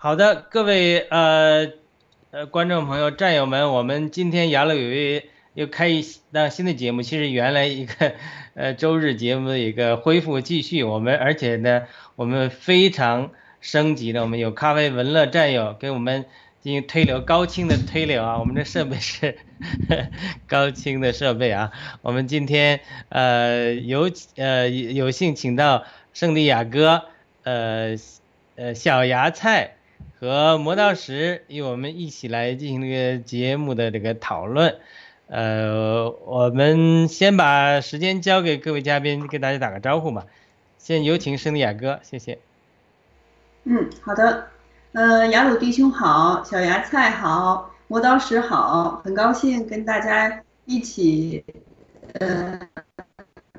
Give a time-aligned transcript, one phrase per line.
[0.00, 1.72] 好的，各位呃
[2.30, 7.02] 呃观众朋友、战友们，我们今天雅乐有约又开一档新的节目。
[7.02, 8.12] 其实原来一个
[8.54, 16.26] 呃周日节目的一个恢复继续，我们而且呢，我们非常升级了，我们有咖啡文乐战友给我们
[16.60, 19.36] 进行推流，高清的推流啊，我们的设备是
[20.46, 21.72] 高清的设备啊。
[22.02, 27.06] 我们今天呃有呃有幸请到圣地亚哥
[27.42, 27.96] 呃
[28.54, 29.74] 呃小芽菜。
[30.20, 34.76] 和磨刀石与我们一起来进行这个节目的这个讨论。
[35.28, 40.26] 呃，我们先把时间交给各位嘉宾，跟大家打个招呼吧。
[40.78, 42.38] 先有请圣地亚哥，谢谢。
[43.64, 44.48] 嗯，好的。
[44.92, 51.44] 呃，雅鲁弟兄好，小芽菜好，磨刀石好，很高兴跟大家一起
[52.14, 52.58] 呃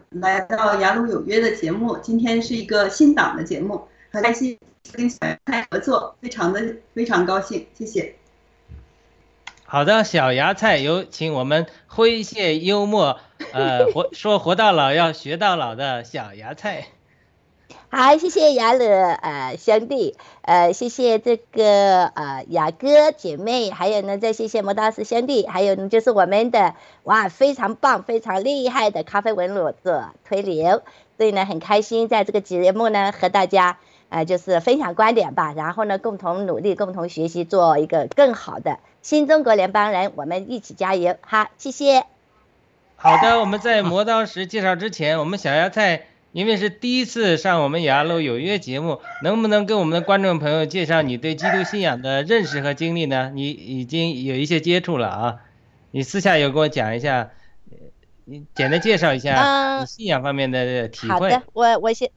[0.10, 1.98] 来到雅鲁有约的节目。
[2.00, 4.58] 今天是一个新档的节目，很开心
[4.92, 8.16] 跟小芽菜合作，非常的非常高兴，谢谢。
[9.66, 13.20] 好的，小芽菜有请我们诙谐幽默，
[13.54, 16.88] 呃，活说活到老要学到老的小芽菜。
[17.92, 30.84] 好，谢谢雅乐呃兄弟，呃谢谢这个呃雅哥姐妹，还有呢再谢谢磨刀石兄弟，还有呢就是我们的哇非常棒非常厉害的咖啡文裸做推流，
[31.18, 33.80] 所以呢很开心在这个节目呢和大家
[34.10, 42.04] 呃就是分享观点吧，然后呢共同努力共同学习做一个更好的新中国联邦人，我们一起加油，好谢谢。
[42.96, 46.04] 好的，我们在磨刀石介绍之前，我们小芽菜。
[46.32, 53.32] 因为是第一次上我们雅鲁有约节目，能不能跟我们的观众朋友介绍你对基督信仰的认识和经历呢？
[53.34, 55.38] 你已经有一些接触了啊，
[55.90, 57.32] 你私下有跟我讲一下，
[58.26, 61.14] 你简单介绍一下你信仰方面的体会。
[61.14, 62.12] 好的，我我先，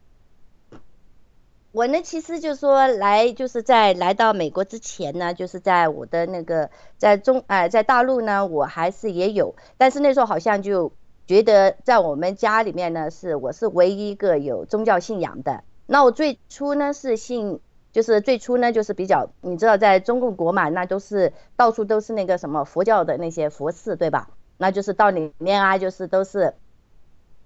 [1.73, 10.93] 我呢其实就是说来就是在来到美国之前呢，就是在我的那个在中哎、在大陆呢，我还是也有，但是那时候好像就。
[11.25, 15.63] 觉得在我们家里面呢，是我是唯一一个有宗教信仰的。
[15.87, 17.61] 那我最初呢是信，
[17.93, 24.31] 就是最初呢就是比较，你知道在中共国嘛，那都是到处都是那个什么佛教的那些佛寺，对吧？
[24.59, 26.55] 那就是到里面啊，就是都是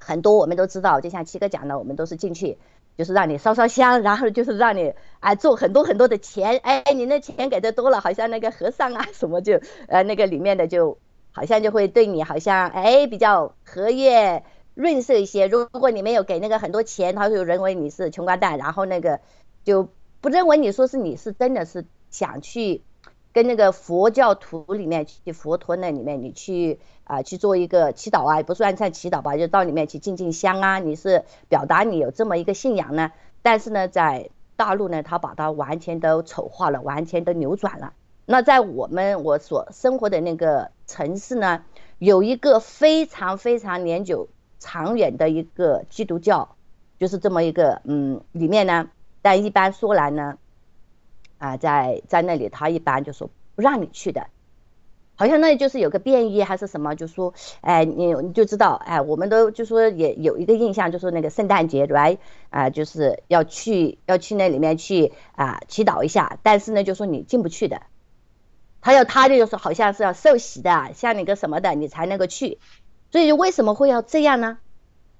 [0.00, 2.58] 很多我们都知道，就像七哥讲的，我们都是进去，
[2.96, 10.98] 就是让你烧烧香，然后就是让你啊做很多很多的钱，哎，你那钱给的多了，好像那个和尚啊什么就呃那个里面的就。
[11.38, 15.48] 好像就会对你好像哎比较和悦润色一些。
[15.48, 19.20] 如果你没有给那个很多钱，他就认为你是穷光蛋，然后那个
[19.62, 19.90] 就
[20.22, 22.80] 不认为你说是你是真的是想去
[23.36, 33.12] 跟那个佛教徒里面去佛陀那里面你去啊、去做一个祈祷啊，也不算算祈祷吧，就到里面去敬敬香啊，你是表达你有这么一个信仰呢。
[33.42, 37.92] 但是呢，在大陆呢，他把它完全都丑化了，完全都扭转了。
[38.24, 41.62] 那在我们我所生活的那个城市呢，
[41.98, 46.56] 有一个非常非常年久、长远的一个基督教，
[46.98, 48.88] 就是这么一个嗯里面呢，
[49.20, 50.38] 但一般说来呢，
[51.38, 54.26] 啊，在在那里他一般就说不让你去的。
[55.18, 62.18] 好像那里就是有个便衣还是什么，就说，哎，你你就知道，哎，我们都就说也有一个印象，就说那个圣诞节，right，
[62.50, 67.80] 啊，就是要去要去那里面去啊祈祷一下，但是呢，就说你进不去的，
[68.82, 72.58] 他要他就是好像是要受洗的，像那个什么的，你才能够去，
[73.10, 74.58] 所以为什么会要这样呢？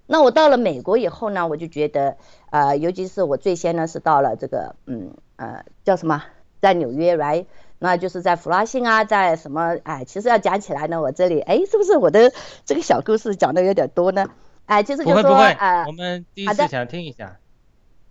[0.06, 2.18] 那我到了美国以后呢，我就觉得，
[2.50, 6.22] 呃，尤其是我最先呢是到了这个，嗯呃，叫什么，
[6.60, 7.46] 在纽约，right。
[7.78, 9.76] 那就是在弗拉辛啊，在什么？
[9.82, 12.32] 哎，其实要讲起来呢，我这里哎，是不是我的
[12.64, 14.30] 这个小故事讲的有点多呢？
[14.64, 17.36] 哎，其实就说呃，我们第一次想听一下。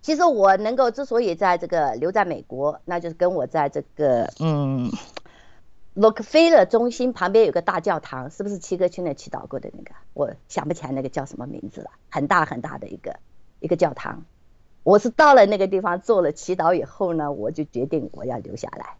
[0.03, 4.91] 其实我能够之所以在这个留在美国，那就是跟我在这个嗯，
[5.95, 9.95] 洛克菲勒中心旁边有个大教堂，是不是七哥去那祈祷过的那个？
[10.13, 13.19] 我想不起来那个叫什么名字了，很大很大的一个
[13.61, 14.25] 一个教堂。
[14.85, 18.97] 我是到了那个地方做了祈祷以后呢，我就决定我要留下来。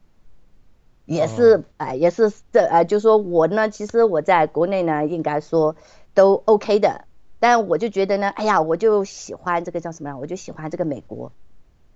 [1.06, 5.76] 也是哎，也是这哎，就说我呢，其实我在国内呢，应该说
[6.16, 7.06] 都 OK 的，
[7.40, 10.18] 但我就觉得呢，哎呀，我就喜欢这个叫什么呀？
[10.18, 11.32] 我就喜欢这个美国，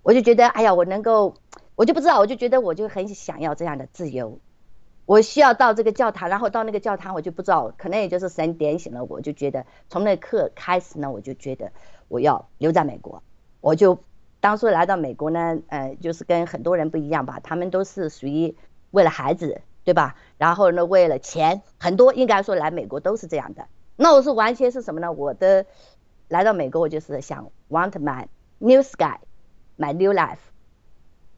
[0.04, 1.34] 我就觉得哎呀，我能够，
[1.74, 4.38] 我就不知道，我就觉得我就很想要这样的自由，
[5.04, 11.72] 我需要到这个教堂，然后到那个教堂，我就不知道，可能也就是神点醒了我，就觉得从那刻开始呢，我就觉得
[12.06, 13.24] 我要留在美国，
[13.60, 13.98] 我就
[14.40, 18.56] 当初来到美国呢，呃，就是跟很多人不一样吧，他们都是属于。
[18.92, 20.16] 为了孩子，对吧？
[20.36, 23.68] 然后呢，为了钱，很多应该说来美国都是这样的。
[23.94, 25.12] 那我是完全是什么呢？
[25.12, 25.64] 我的
[26.26, 28.26] 来到美国，我就是想 want my
[28.58, 30.40] new sky，my new life，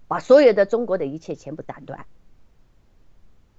[0.09, 2.07] 把所有的中国的一切全部斩断。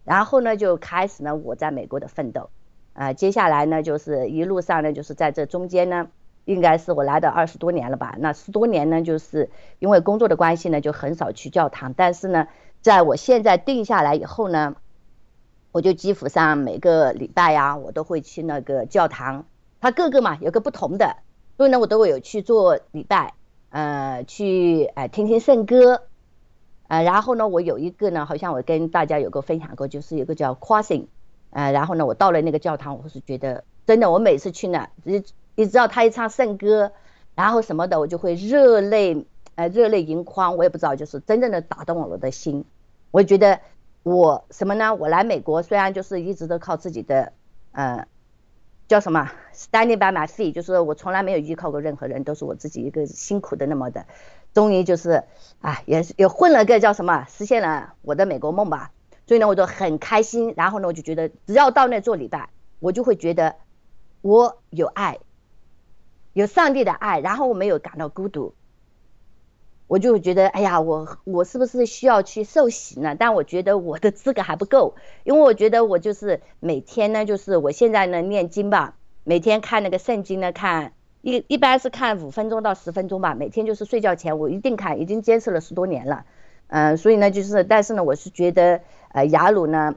[0.04, 2.50] 然后呢，就开始呢我在美国的奋斗。
[2.94, 6.10] 啊，接下来呢就是一路上呢，就是在这中间呢，
[6.46, 8.16] 应该是我来的二十多年了吧。
[8.20, 9.50] 那十多年呢，就是
[9.80, 12.48] 因为工作的关系呢，就很少去教堂，但是呢。
[12.84, 14.76] 在我现在定下来以后呢，
[15.72, 19.46] 我就基本上每个礼拜呀，我都会去那个教堂。
[19.80, 21.16] 它各个嘛有个不同的，
[21.56, 23.36] 所以呢，我都会有去做礼拜，
[23.70, 26.02] 呃，去哎听听圣歌，
[26.90, 31.06] 呃，然后呢，我有一个呢，好像我跟大家有个分享过，就是有个叫 crossing，
[31.52, 35.24] 呃，然后呢，我到了那个教堂，我是觉得真的，我每次去那，你
[35.56, 36.92] 你知道他一唱圣歌，
[37.36, 39.26] 然后什么的，我就会热泪。
[39.56, 42.66] 呃，热泪盈眶，我也不知道，就是真正的打动了我的心。
[43.12, 43.60] 我觉得
[44.02, 44.96] 我什么呢？
[44.96, 47.34] 我来美国虽然就是一直都靠自己的，
[47.72, 48.08] 呃，
[48.88, 54.08] 叫什么，standing by my feet，就是我从来没有依靠过任何人，都是我自己一个辛苦的那么的，
[54.56, 55.24] 终于就是，
[55.62, 58.90] 啊，也也混了个叫什么，实现了我的美国梦吧。
[59.28, 60.56] 所以呢，我就很开心。
[60.58, 63.56] 然后呢，我就觉得只要到那做礼拜，我就会觉得
[64.22, 65.20] 我有爱，
[66.34, 68.54] 有上帝的爱，然后我没有感到孤独。
[69.88, 73.16] 我就觉得，哎呀，我我是不是需要去受洗呢？
[73.20, 86.26] 但我觉得我的资格还不够，因为我觉得我就是每天呢，就是我现在呢念经吧，每天看那个圣经呢，看一一般是看五分钟到十分钟吧，每天就是睡觉前我一定看，已经坚持了十多年了，
[86.68, 89.96] 嗯，所以呢，就是但是呢，我是觉得，呃，雅鲁呢，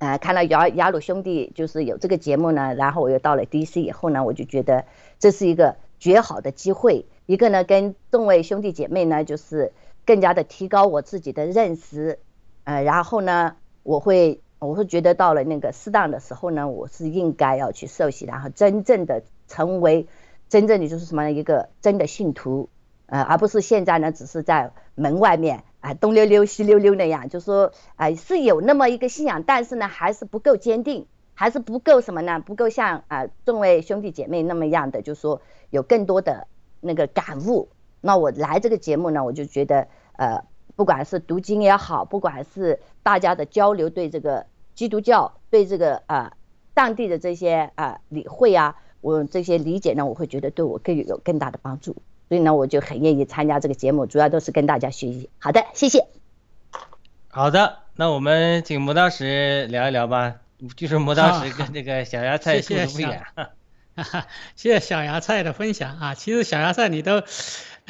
[0.00, 4.86] 呃，看到雅雅鲁兄弟就是有这个节目呢，然后我又到了 DC 以后呢，我就觉得
[5.18, 7.04] 这是一个绝好的机会。
[7.26, 9.72] 一个呢，跟众位兄弟姐妹呢，就是
[10.06, 12.18] 更加的提高我自己的认识，
[12.64, 20.08] 呃，然后呢，我会，我会觉得到了那个适当的时候呢，我是应该要去受洗，然后真正的成为
[20.48, 22.70] 真正的就是什么一个真的信徒，
[23.04, 32.40] 呃，而不是现在呢，只是在门外面啊东溜溜西溜溜那样，就说啊是有那么一个信仰，但是呢，还是不够坚定，还是不够什么呢？
[32.40, 36.46] 不够像啊众位兄弟姐妹那么样的，就说有更多的。
[36.82, 37.68] 那个感悟，
[38.00, 40.42] 那我来这个节目呢，我就觉得，呃，
[40.76, 46.38] 不管是读经也好，不管是大家的交流，对这个基督教，对这个啊，
[46.72, 51.96] 当地的这些啊理会啊，我这些理解呢，我会觉得对我更有更大的帮助，
[52.30, 55.28] 所以呢，我就很愿意参加这个节目，主要都是跟大家学习。
[55.40, 56.06] 好的，谢谢。
[57.26, 60.36] 好的，那我们请磨刀石聊一聊吧，
[60.76, 63.24] 就是磨刀石跟这个小芽菜谢谢远。
[64.54, 66.14] 谢谢小芽菜的分享啊！
[66.14, 67.24] 其实小芽菜你都，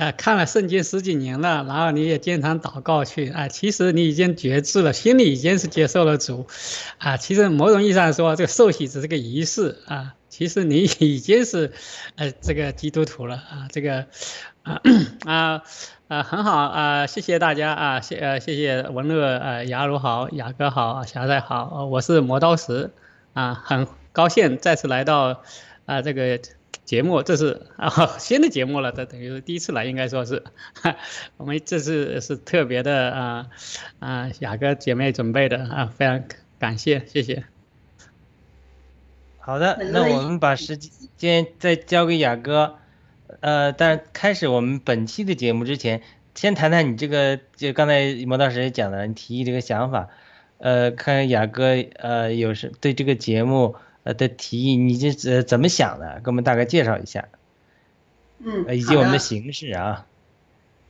[0.00, 3.48] 呃，看了圣经十几年了，然后你也经常祷告去啊。
[3.48, 6.46] 其实你已经觉知了，心里已经是接受了主，
[6.96, 10.14] 啊，其实某种意义上说，这个受洗只是个仪式啊。
[10.30, 11.72] 其实你 已经是，
[12.16, 13.68] 呃，这个基督徒了啊。
[13.70, 14.06] 这个，
[14.62, 14.80] 啊
[15.26, 15.62] 啊
[16.08, 22.90] 啊，很好啊，谢谢大家啊，谢呃谢谢文乐呃雅鲁好，雅哥好，霞仔好，我是磨刀石
[23.34, 25.42] 啊，很高兴再次来到
[25.84, 26.40] 啊这个
[26.90, 30.42] 节目，这是 啊新的节目了，这等于是第一次来，应该说是，
[31.38, 33.46] 我们这次是特别的啊
[34.00, 36.24] 啊雅哥姐妹准备的啊，非常
[36.58, 37.44] 感谢，谢谢。
[39.38, 40.76] 好的，那我们把时
[41.16, 42.74] 间再交给雅哥。
[43.38, 46.02] 呃，但开始我们本期的节目之前，
[46.34, 50.08] 先谈谈你这个，就刚才磨刀石也讲了，你提议这个想法，
[50.58, 56.20] 呃，看雅哥呃有什对这个节目呃的提议，你这怎怎么想的？
[56.24, 57.28] 给我们大概介绍一下。
[58.38, 60.06] 嗯，以及我们的形式啊。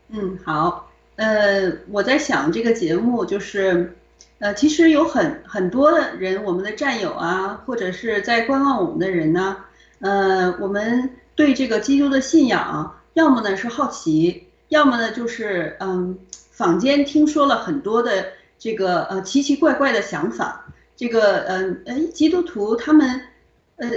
[0.09, 3.97] 嗯，好，呃，我在想这个节目就是，
[4.39, 9.57] 呃，其实有很很多的人，我们的战友啊，或者是在观望我们的人呢，
[10.01, 11.11] 呃，我们。
[11.37, 16.19] 对这个基督的信仰，要么呢是好奇，要么呢就是嗯，
[16.51, 18.27] 坊间听说了很多的
[18.59, 20.67] 这个呃奇奇怪怪的想法。
[21.01, 23.23] 这个嗯哎，基督徒他们
[23.77, 23.89] 呃，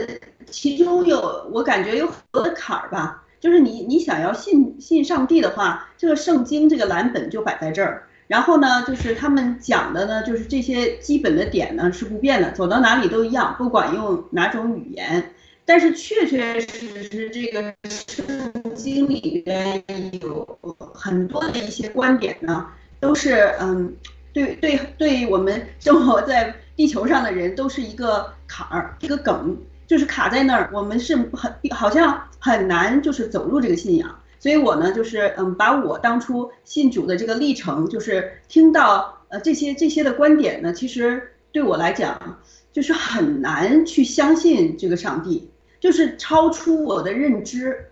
[0.50, 15.33] 其中有我感觉有很多的坎儿吧，就是你你想要信信上帝的话，这个圣经这个蓝本就摆在这儿，然后呢就是他们讲的呢就是这些基本的点呢是不变的，走到哪里都一样，不管用哪种语言。
[15.65, 19.83] 但是确确实实，这个圣经里边
[20.22, 20.57] 有
[20.93, 22.65] 很多的一些观点呢，
[23.01, 23.93] 都是嗯，
[24.33, 29.55] 对对对，我们生活在地球上的人都是一个坎儿，一个梗，
[29.87, 34.19] 就是卡在那儿，我们是很好像很难就是走入这个信仰。
[34.39, 42.39] 所以我呢，就是嗯，把我当初信主的这个历程，就是听到呃这些这些的观点呢，其实对我来讲，
[42.73, 45.49] 就是很难去相信这个上帝。
[45.79, 47.89] 就是超出我的认知，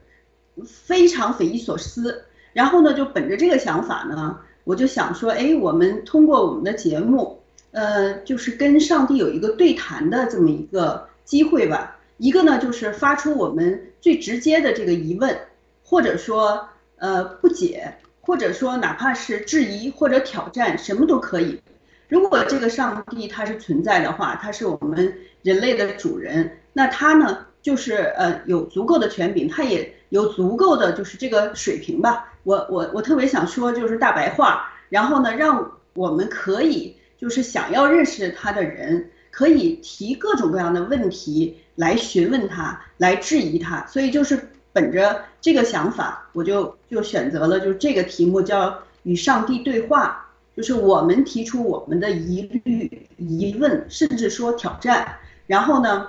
[0.65, 2.23] 非常匪夷所思。
[2.53, 7.39] 然后呢，就本着这个想法呢，我就想说，哎，我们通过我们的节目，
[7.71, 11.97] 呃，就是跟上帝有一个对谈的这么一个机会吧。
[12.17, 15.35] 一个呢，就是发出我们最直接的这个疑问，
[15.83, 21.59] 或者说呃不解，或者说哪怕是质疑或者挑战，什么都可以。
[22.07, 27.45] 如果这个上帝他是存在的话，他是我们人类的主人，那他呢？
[27.61, 32.33] 就是呃有足够的权柄，他也有足够的就是这个水平吧。
[32.43, 43.85] 我我我特别想说就是大白话，然后呢，让我们可以就是想要认识他的人，可以提各种各样的问题来询问他，来质疑他。
[43.85, 50.27] 所以就是本着这个想法，我就就选择了就这个题目叫与上帝对话，
[50.57, 56.07] 就是我们提出我们的疑虑、疑问，甚至说挑战，然后呢。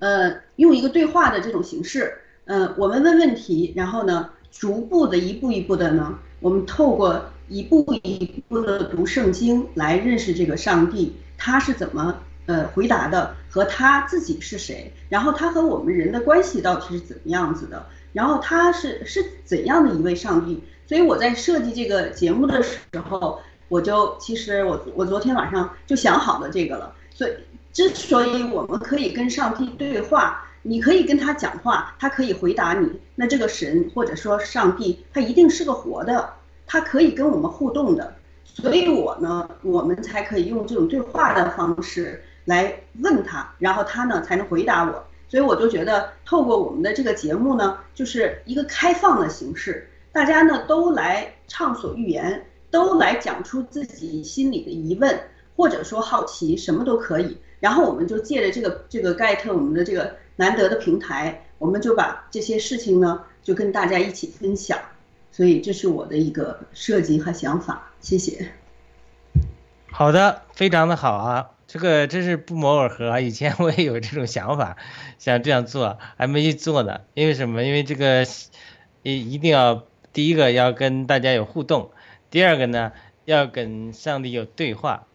[0.00, 12.16] 呃，用一个对话的这种形式，呃，我们问问题，然后呢，逐步的一步一步的呢，我们透过一步一步的读圣经来认识这个上帝，他是怎么
[12.46, 23.38] 呃回答的，和他自己是谁，然后他和我们人的关系到底是怎么样子的，然后他是是怎样的一位上帝，所以我在设计这个节目的时候，
[23.68, 27.32] 我就其实我我昨天晚上就想好了这个了，所以。
[27.72, 32.90] 之所以我们可以跟上帝对话，你可以跟他讲话，他可以回答你。
[33.14, 36.30] 那这个神或者说上帝，他一定是个活的，
[36.66, 38.14] 他可以跟我们互动的。
[38.44, 45.04] 所以我呢，我们才可以用这种对话的方式来问他，然后他呢才能回答我。
[45.28, 55.20] 所以我就觉得，透过我们的这个节目呢，就是一个开放的形式，大家呢都来畅所欲言，都来讲出自己心里的疑问，
[55.60, 57.36] 或者说好奇，什么都可以。
[57.60, 64.78] 然后我们就借着这个这个盖特我们的这个难得的平台，我们就把这些事情呢，就跟大家一起分享。
[65.30, 68.52] 所以这是我的一个设计和想法，谢谢。
[69.92, 73.20] 好的，非常的好啊，这个真是不谋而合啊。
[73.20, 74.78] 以前我也有这种想法，
[75.18, 77.02] 想这样做，还没去做呢。
[77.12, 77.62] 因为什么？
[77.62, 78.24] 因为这个
[79.02, 81.90] 一一定要第一个要跟大家有互动，
[82.30, 82.92] 第二个呢
[83.26, 85.06] 要跟上帝有对话，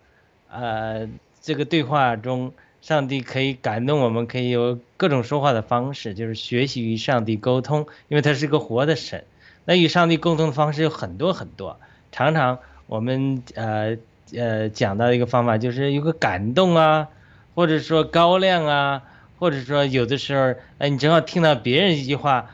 [0.49, 1.07] 呃。
[1.41, 9.25] 这个对话中，上帝可以感动我们，可以有各种说话的方式，就是学习与上帝沟通，因为他是个活的神。
[9.65, 11.79] 那与上帝沟通的方式有很多很多，
[12.11, 13.95] 常常我们呃
[14.33, 17.09] 呃讲到一个方法，就是有个感动啊，
[17.53, 19.03] 或者说高亮啊，
[19.37, 22.49] 或者说有的时候，哎，你正好听到别人一句话，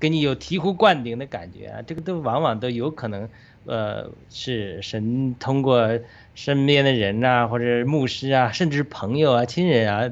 [0.00, 3.28] 给你有醍醐灌顶的感觉啊，这个都往往都有可能，
[3.66, 5.98] 呃，是神通过。
[6.34, 10.10] 身边的人呐，或者牧师啊，甚至朋友啊、亲人啊，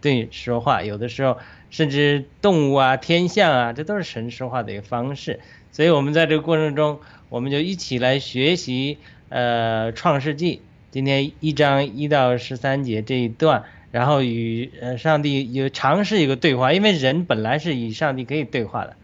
[0.00, 1.38] 对说话，有的时候
[1.70, 5.38] 甚至动物啊、天象啊，这都是神说话的一个方式。
[5.70, 6.98] 所以我们在这个过程中，
[7.28, 8.98] 我们就一起来学习
[9.28, 10.60] 呃创世纪，
[10.90, 13.62] 今天一章一到十三节这一段，
[13.92, 18.96] 然后与呃上帝有尝试一个对话，因为人本来是与上帝可以对话的，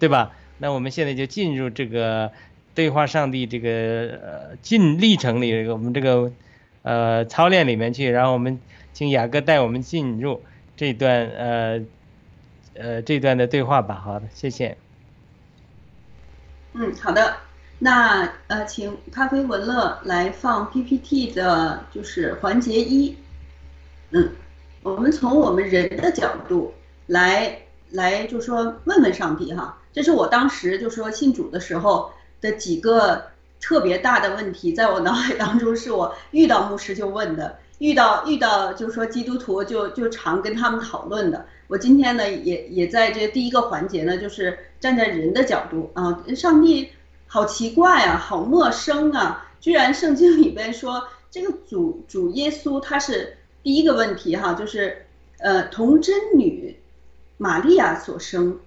[0.00, 0.32] 对吧？
[0.58, 2.32] 那我们现在就进入这个
[2.74, 6.32] 对话上帝这个呃进历程里，我们这个
[6.82, 8.60] 呃操练里面去，然后我们
[8.92, 10.42] 请雅各带我们进入
[10.76, 11.80] 这段呃
[12.74, 14.00] 呃这段的对话吧。
[14.04, 14.76] 好的，谢谢。
[16.74, 17.36] 嗯，好的。
[17.78, 23.16] 那呃，请咖啡文乐来放 PPT 的，就是环节一。
[24.12, 24.30] 嗯，
[24.82, 26.72] 我们从我们人的角度
[27.08, 27.58] 来
[27.90, 29.76] 来，就说问问上帝哈。
[29.92, 32.12] 这是我当时就说信主的时候
[32.42, 41.46] 的几个特别大的问题，在我脑海当中是我遇到牧师就问的，遇到遇到就是说基督徒就就常跟他们讨论的。
[41.68, 46.90] 我今天呢也也在这第一个环节呢，就是站在人的角度啊，上帝
[47.26, 55.06] 好奇怪啊，好陌生啊，居然圣经里边说这个主主耶稣他是第一个问题哈，就是
[55.38, 56.76] 呃童贞女
[57.38, 58.58] 玛利亚所生。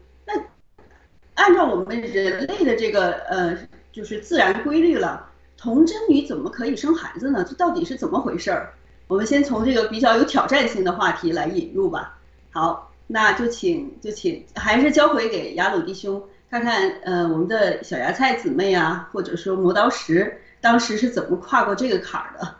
[1.35, 3.57] 按照我们人类的这个呃，
[3.91, 7.45] 就是自然规律了，童贞女怎么可以生孩子呢？
[7.47, 8.73] 这到底是怎么回事儿？
[9.07, 12.17] 我们先从这个比较有挑战性的话题来引入吧。
[12.51, 22.55] 好，那就请就请，还是交回给雅鲁弟兄看看，呃，我们的小芽菜姊妹啊，或者说磨刀石，当时是怎么跨过这个坎儿的？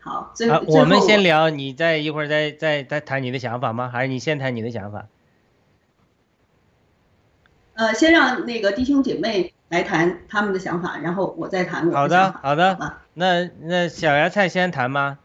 [0.00, 3.88] 好，最后我们先聊，你再一会儿再再再谈你的想法吗？
[3.88, 5.06] 还是你先谈你的想法？
[7.78, 12.40] 呃，先让那个弟兄姐妹来谈他们的想法，然后我再谈我的想法。
[12.42, 12.94] 好的，好的。
[13.14, 15.20] 那那小芽菜先谈吗？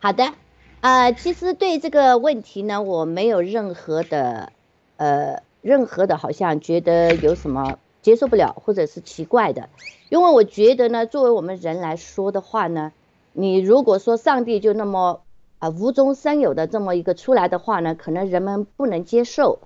[0.00, 0.34] 好的，
[0.82, 4.52] 呃，其实对这个问题呢，我没有任何的，
[4.98, 9.70] 呃，任何的，好像觉得有什么接受不了或者是奇怪的，
[10.10, 12.92] 因为我觉得呢，作为我们人来说的话呢，
[13.32, 15.22] 你如果说上帝就那么
[15.58, 19.60] 啊无中生有的这么一个出来的话呢，可能人们不能接受。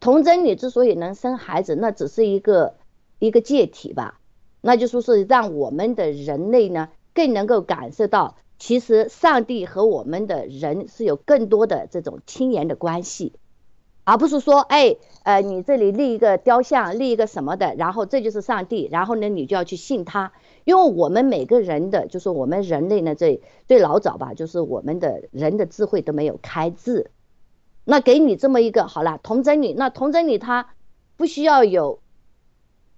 [0.00, 2.74] 童贞女之所以能生孩子，那只是一个
[3.18, 4.20] 一个借体吧，
[4.60, 13.32] 那就说是让我们的人类呢更能够感受到，其实上帝和我们的人是有更多的这种亲缘的关系，
[14.04, 20.32] 而不是说，哎，呃，你这里立一个雕像，立一个什么的，然后这就是上帝，然后呢你就要去信他，
[20.64, 27.10] 因为我们每个人的，就是我们人类呢，最最老早吧，就是我们的人的智慧都没有开智。
[27.88, 30.70] 那给你这么一个好了，童贞女，那童贞女她
[31.16, 32.00] 不需要有，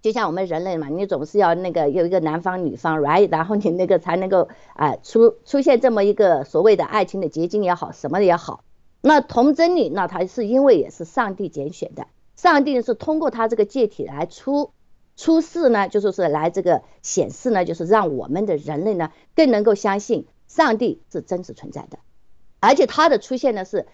[0.00, 8.64] 就像我们人类嘛，你总是要那个有一个男方女方来然后你那个才能够啊出出现这么一个所谓的爱情的结晶也好，什么也好。
[9.02, 14.70] 那童贞女，那她是因为也是上帝拣选的，上帝是通过她这个借体来出
[15.16, 21.98] 出世呢，就说是来这个显示呢，就是让我们的人类呢更能够相信上帝是真实存在的，
[22.58, 23.86] 而且他的出现呢是。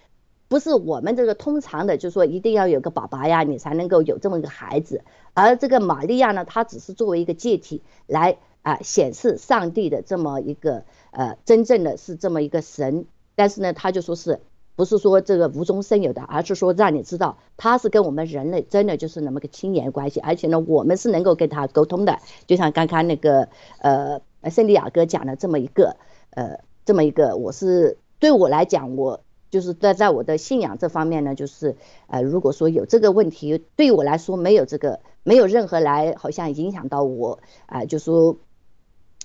[0.47, 5.03] 不是我们这个通常的，就是说一定要有个爸爸呀，你才能够有这么一个孩子。
[5.33, 13.05] 而这个玛利亚呢，她只是作为一个借体来啊显示上帝的这么一个呃真正的是这么一个神。
[13.33, 14.39] 但是呢，他就说是
[14.75, 22.19] 不是说这个无中生有的，而是说让你知道他是跟我们人类真的就是那么个亲缘关系，而且呢，我们是能够跟他沟通的。
[22.45, 25.97] 就像刚刚那个呃圣地亚哥讲的这么一个
[26.29, 29.24] 呃这么一个，我是对我来讲我。
[29.51, 31.77] 就是在在我的信仰这方面呢，就是
[32.07, 38.37] 呃，如果说有这个问题，对我来说没有这个，没有任何来好像影响到我啊，就说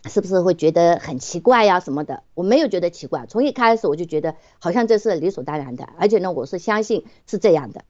[0.05, 2.23] 是不是会觉得很奇怪呀什么的？
[2.35, 7.85] 我没有觉得奇怪，从一开始我就觉得好像这是理所当然的，而且呢，我是相信是这样的。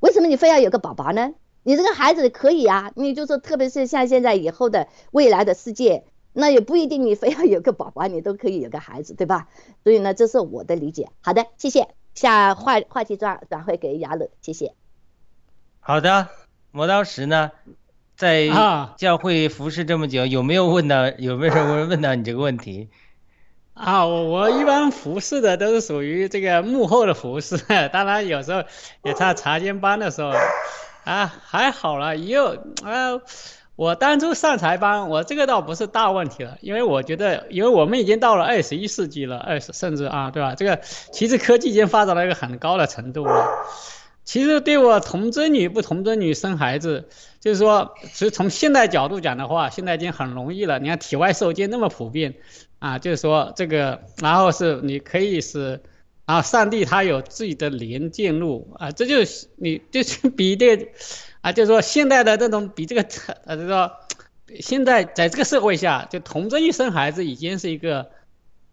[0.00, 1.32] 为什么你非要有个宝宝呢？
[1.62, 6.04] 你这个孩子可以啊，你就说特别是像现在以后的未来的世界。
[6.36, 9.48] 那也不一定，你非要有个宝宝，你都可以有个孩子，对吧？
[9.84, 11.08] 所以呢，这是我的理解。
[11.22, 11.88] 好的，谢谢。
[12.14, 14.74] 下话话题转转回给雅鲁，谢谢。
[15.78, 16.28] 好的，
[16.72, 17.52] 磨刀石呢，
[18.16, 18.48] 在
[18.96, 22.90] 教会服侍这么久，有没有问到有没有人问到你这个问题？
[23.74, 27.56] 啊，我我一般服侍的都是属于这个幕后的服侍，
[27.92, 28.62] 当然有时候
[29.02, 30.32] 也在茶间班的时候，
[31.04, 33.20] 啊，还好了，又啊。
[33.76, 40.54] 我当初上财班，我这个倒不是大问题了，因为我觉得，因为我们已经到了二十一世纪了，二十甚至啊，对吧？
[40.54, 43.48] 这个其实科技已经发展到一个很高的程度了。
[44.22, 47.08] 其实对我童贞女不童贞女生孩子，
[47.40, 50.78] 就是说，其实从现代角度讲的话，现在已经很容易了。
[50.78, 52.34] 你看体外受精那么普遍，
[52.78, 55.82] 啊，就是说这个，然后是你可以是，
[56.26, 60.92] 啊，上帝他有自己的灵进入啊，这就是你就是比这。
[61.44, 63.06] 啊，就是说现在的这种比这个
[63.44, 63.92] 呃，就是说
[64.60, 68.10] 现在在这个社会下，就童真一生孩子已经是一个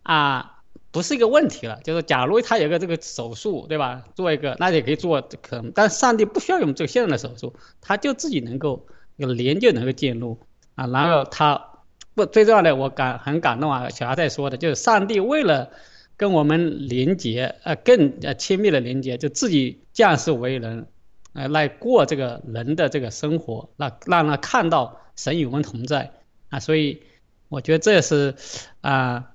[0.03, 0.57] 啊。
[0.93, 4.03] 不是一个问题了，就是假如他有个这个手术，对吧？
[4.13, 10.37] 做一个，那也可以做，可能，但上帝不需要用这个现在的手术，他就自己能够有连就能够进入
[10.75, 10.87] 啊。
[10.87, 11.69] 然后他
[12.13, 15.69] 不最重要的，我感很感动啊，小孩在说的，就是上帝为了
[16.17, 20.87] 跟我们连接，呃，更呃亲密的连接，就自己降世为人，
[21.33, 26.11] 呃，来过这个人的这个生活，那让他看到神与我们同在
[26.49, 26.59] 啊。
[26.59, 27.03] 所以
[27.49, 28.35] 我觉得这是
[28.81, 29.27] 啊。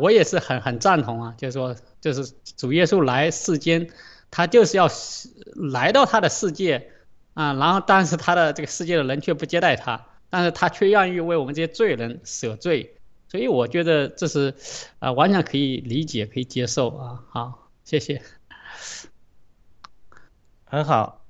[0.00, 3.88] 我也是很很赞同啊，就是说，就是主耶稣来世间，
[4.28, 4.88] 他就是要
[5.54, 6.90] 来到他的世界
[7.34, 12.96] 啊，然后但是他的这个世界的人却不接待他，但是他却愿意为我们这些罪人舍罪，
[13.28, 14.56] 所以我觉得这是
[14.98, 17.22] 啊完全可以理解可以接受啊。
[17.30, 18.20] 好，谢谢。
[20.64, 21.24] 很好，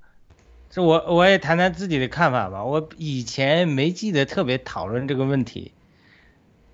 [0.78, 2.64] 我我也谈谈自己的看法吧。
[2.64, 5.72] 我以前没记得特别讨论这个问题。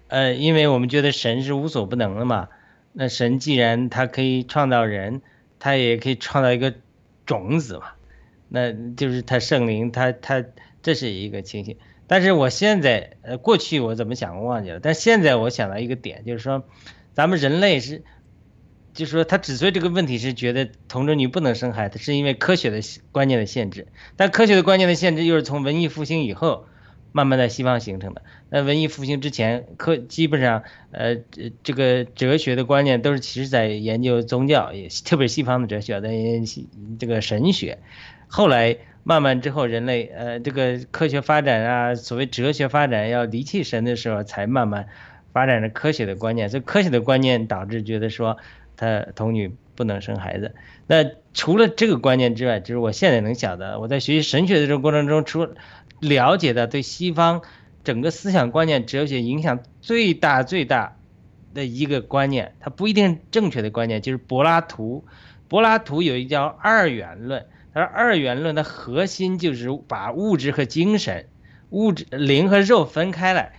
[0.08, 2.48] 呃，因为我们觉得神是无所不能的嘛，
[2.92, 5.22] 那神既然他可以创造人，
[5.58, 6.74] 他也可以创造一个
[7.26, 7.92] 种子嘛，
[8.48, 10.44] 那就是他圣灵，他他
[10.82, 11.78] 这是一个情形。
[12.06, 16.64] 但是我现在，呃，过去我怎么想我忘记了，但现在我想到一个点，就是说，
[17.14, 18.04] 咱们人类是，
[18.94, 22.80] 就是说他之所以这个问题是觉得同志女不能生孩子，是因为科学的
[23.12, 26.66] 观念的限制，但科学的观念的限制又是从文艺复兴以后。
[27.16, 28.22] 慢慢在西方形成的。
[28.50, 31.16] 那文艺复兴之前，科基本上，呃，
[31.62, 36.10] 这个哲学的观念都是其实在研究宗教，也特别西方的哲学在
[36.98, 37.78] 这个神学。
[38.26, 44.88] 后来慢慢之后，人类呃这个科学发展啊，所谓哲学发展要离弃神的时候，才慢慢
[45.32, 46.48] 发展着科学的观念。
[46.48, 48.38] 所以科学的观念导致觉得说，
[48.76, 50.54] 他童女不能生孩子。
[50.86, 55.48] 那除了这个观念之外，就是我现在能想的，我在学习神学的这个过程中，除
[56.00, 57.42] 了解的对西方
[57.82, 60.96] 整个思想观念、哲学影响最大最大
[61.54, 65.04] 的一个观念，它不一定正确的观念，就是柏拉图。
[65.48, 71.26] 柏拉图有一叫二元论，他说二元论的核心就是把物质和精神、
[71.70, 73.52] 物质灵和肉分开来，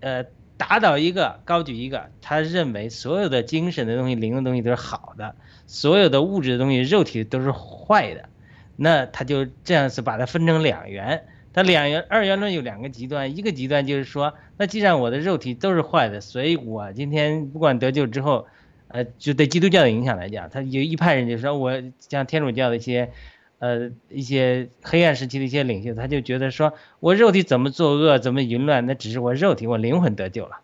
[0.00, 0.24] 呃，
[0.56, 2.10] 打倒一个，高举一个。
[2.22, 5.34] 他认为所有的精神的东西、灵的东西都是好的，
[5.66, 8.28] 所有的物质的东西、肉体都是坏的。
[8.76, 11.24] 那他就这样子把它分成两元。
[11.52, 18.46] 它两元二元论有两个极端，一个极端就是说，那既然我的肉体都是坏的，所以我今天不管得救之后，
[18.88, 23.10] 呃，就对基督教的影响来讲，他有一派人就说，我像天主教的一些，
[23.58, 30.60] 呃，一些黑暗时期的一些领袖，他就觉得说我肉体怎么作恶，怎么淫乱，那只是我肉体，我灵魂得救了，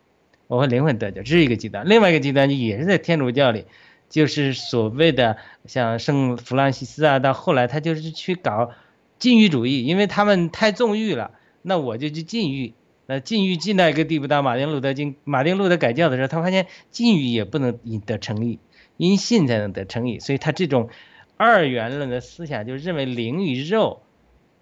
[0.46, 1.88] 我和灵魂得救，这是一个极端。
[1.88, 3.66] 另外一个极端也是在天主教里，
[4.08, 8.70] 就是所谓的像圣弗朗西斯啊，到后来他就是去搞。
[9.18, 11.30] 禁欲主义，因为他们太纵欲了，
[11.62, 12.74] 那我就去禁欲。
[13.06, 18.58] 那禁欲禁到一个地步，到马丁路德经、马丁路德改教的时候，他发现禁欲也不能得成立，
[18.96, 20.18] 因信才能得成立。
[20.18, 20.88] 所以他这种
[21.36, 24.02] 二元论的思想，就认为灵与肉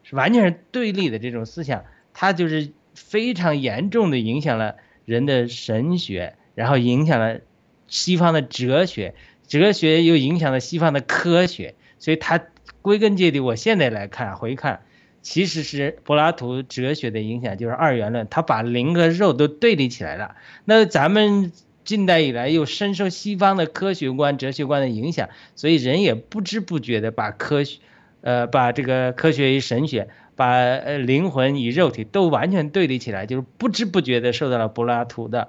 [0.03, 7.41] 是完全是对立的这种思想，它就是非常严重的影响了人的神学，然后影响了
[7.87, 9.15] 西方的哲学，
[9.47, 12.43] 哲学又影响了西方的科学，所以它。
[12.83, 14.81] 归根结底，我现在来看回看，
[15.21, 20.35] 其实是柏拉图哲学的影响，就是二元论，他把灵和肉都对立起来了。
[20.65, 21.53] 那咱们
[21.91, 27.81] 近代以来又深受西方的科学观、哲学观的影响，所以人也不知不觉的把科学，
[28.21, 35.49] 呃，把这个科学与神学，把呃灵魂与肉体都完全对立起来，就是不知不觉的受到了柏拉图的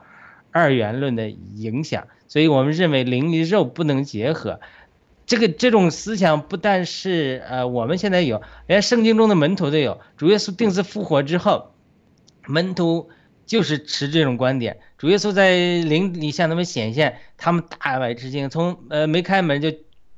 [0.49, 2.08] 二元论的影响。
[2.27, 4.60] 所以我们认为灵与肉不能结合。
[5.27, 9.99] 这个这种思想不但是呃我们现在有，连圣经中的门徒都有。
[10.17, 11.69] 主耶稣定死复活之后，
[12.47, 13.10] 门徒
[13.52, 14.80] 就是持这种观点。
[14.98, 19.74] 主耶稣在灵里向他们显现，他们大为吃惊，从呃没开门就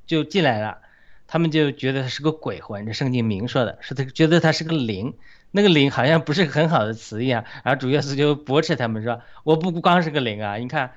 [0.06, 0.78] 就进来了，
[1.26, 2.86] 他们就觉得他是个鬼魂。
[2.86, 5.16] 这圣经明说的是他觉得他是个灵，
[5.50, 7.44] 那个灵好像不是很好的词一样。
[7.64, 10.92] 然后主耶稣就驳斥他们说：“我不光是个灵啊，你看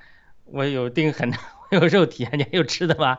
[0.45, 1.33] 我有定很。
[1.69, 3.17] ”有肉体啊，你还有吃的吗？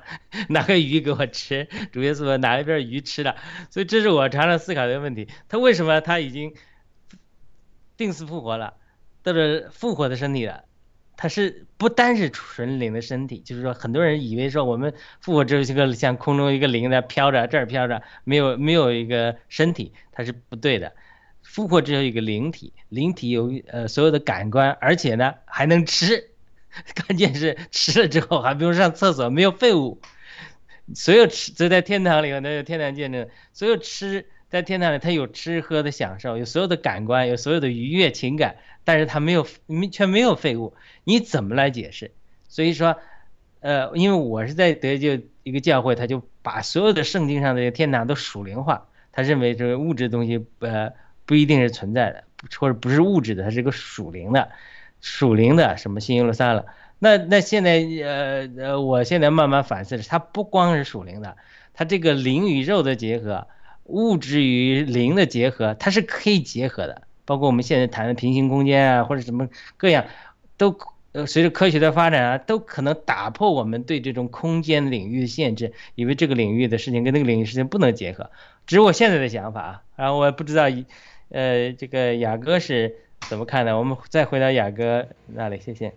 [0.48, 3.36] 拿个鱼给我吃，主耶稣拿一片鱼吃了，
[3.68, 5.28] 所以这是我常常思考的问题。
[5.48, 6.54] 他为什么他已经
[7.98, 8.72] 定死复活了，
[9.32, 10.64] 到了复活的身体了？
[11.16, 20.92] 它是不单是纯灵的身体，就是说很多人以为说我们复活之后是个像空中一个灵在飘着，这儿飘着，没有没有一个身体，它是不对的。
[21.42, 26.30] 复活之后一个灵体，灵体有呃所有的感官，而且呢还能吃。
[27.06, 30.00] 关键是吃了之后还不用上厕所，没有废物。
[30.94, 42.12] 所有吃，就在天堂里头，那有天堂见证，所有吃在天堂里，他有吃喝的享受，有所有的感官，有所有的愉悦情感，但是他没有没却没有废物，你怎么来解释？
[42.48, 42.96] 所以说，
[43.60, 50.92] 呃，因为我是在得救一个教会，他就把所有的圣经上的天堂都属灵化，他认为这个物质东西呃
[51.26, 52.24] 不一定是存在的，
[52.58, 54.48] 或者不是物质的，它是个属灵的，
[55.02, 56.64] 属灵的什么新耶路撒冷。
[56.98, 61.36] 那那现在呃呃，我现在慢慢反思，它不光是属灵的，
[61.74, 63.46] 它这个灵与肉的结合。
[63.88, 67.02] 物质与灵的结合，它是可以结合的。
[67.24, 70.06] 包括我们现在谈的平行空间啊，或者什么各样，
[70.56, 70.78] 都
[71.12, 78.30] 呃随着科学的发展啊，都可能打破我们对这种空间领域的限制，以为这个领域的事情跟那个领域事情不能结合。
[78.66, 80.64] 只是我现在的想法啊，然后我也不知道，
[81.28, 82.96] 呃，这个雅哥是
[83.28, 83.76] 怎么看的？
[83.78, 85.92] 我们再回到雅哥那里，谢谢。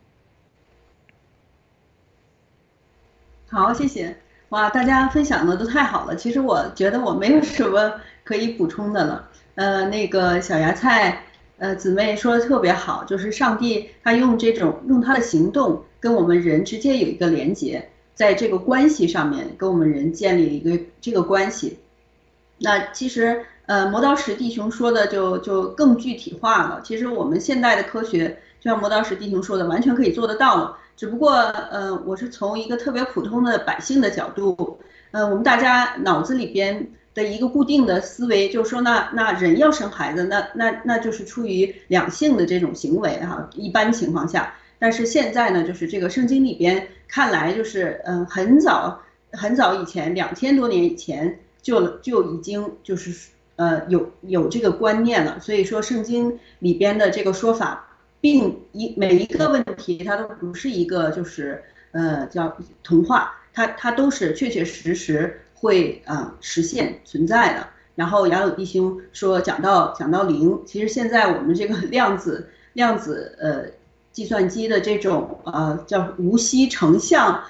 [3.48, 4.18] 好，谢谢。
[4.52, 6.14] 哇，大家分享的都太好了。
[6.14, 7.94] 其实我觉得我没有什么
[8.26, 9.30] 可以补充的了。
[9.56, 11.24] 呃，那个小芽菜，
[11.58, 21.80] 呃，姊妹说的特别好，就是上帝他用这种用他的行动跟我们人直接有一个连接，在这个关系上面跟我们人建立一个这个关系。
[22.58, 26.82] 那其实呃，磨刀石弟兄说的就就更具体化了。
[26.84, 30.78] 其实我们现代的科学，就像磨刀石弟兄说的，完全可以做得到了。
[31.02, 34.78] 只不过，呃，我是从一个特别普通的百姓的角度，
[35.10, 44.54] 呃，我们大家脑子里边的一个固定的思维，就是说，那那人要生孩子，那那那就是出于两性的这种行为哈，一般情况下。
[44.78, 55.40] 但是现在呢，就是这个圣经里边看来，就是嗯，很早很早以前，两千多年以前就就已经就是呃有有这个观念了。
[55.40, 57.88] 所以说，圣经里边的这个说法。
[58.22, 67.68] 并一每一个问题，它都不是一个就是呃叫童话，它它都是确确实实会啊实现存在的。
[67.96, 73.66] 然后杨柳弟兄说讲到讲到零，其实现在我们这个量子量子呃
[74.12, 77.44] 计算机的这种呃叫无锡成像，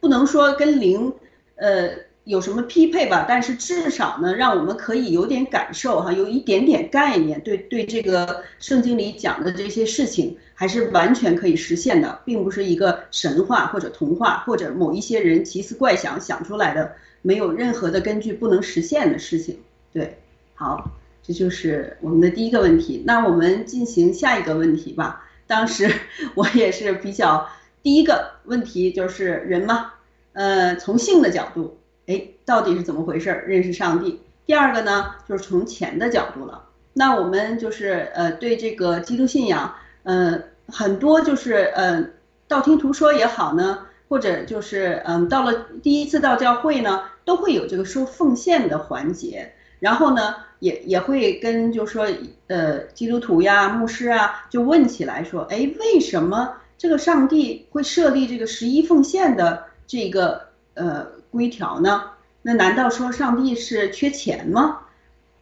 [0.00, 1.12] 不能说跟零
[1.54, 2.04] 呃。
[2.26, 3.24] 有什么匹配吧？
[3.28, 19.60] 但是至少呢，让我们可以有点感受哈，有一点点概念，对对这个圣经里讲的这些事情，还是完全可以实现的，并不是一个神话或者童话或者某一些人奇思怪想想出来的，没有任何的根据不能实现的事情。
[19.92, 20.18] 对，
[20.56, 20.90] 好，
[21.22, 23.04] 这就是我们的第一个问题。
[23.06, 25.24] 那我们进行下一个问题吧。
[25.46, 25.88] 当时
[26.34, 27.48] 我也是比较
[27.84, 29.92] 第一个问题就是人嘛，
[30.32, 31.78] 呃，从性的角度。
[32.06, 33.42] 哎，到底是怎么回事？
[33.46, 34.20] 认识上帝。
[34.44, 36.62] 第二个呢，就是从钱的角度了。
[36.92, 42.06] 那我们就是呃，对这个基督信仰，嗯，很多就是呃，
[42.46, 49.52] 道听途说也好呢，或者就是嗯，到了第一次到教会呢，都会有这个收奉献的环节。
[49.80, 52.06] 然后呢，也也会跟就说
[52.46, 60.40] 呃，基督徒呀、牧师啊，就问起来说，哎，为什么这个上帝会设立这个十一奉献的这个
[60.74, 61.15] 呃？
[61.36, 62.10] 规条呢？
[62.42, 64.80] 那难道说上帝是缺钱吗？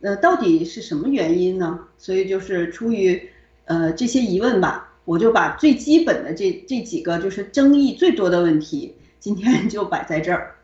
[0.00, 1.80] 呃，到底是什么原因呢？
[1.96, 3.30] 所以就是出于
[3.66, 10.56] 呃这些疑问吧，我就把最基本的这这几个就是争议最多的问题，今天就摆在这儿。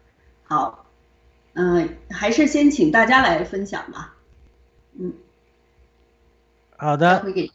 [0.43, 0.87] 好，
[1.53, 4.17] 嗯，还是先请大家来分享吧。
[4.99, 5.13] 嗯，
[6.77, 7.21] 好的。
[7.21, 7.51] 会给，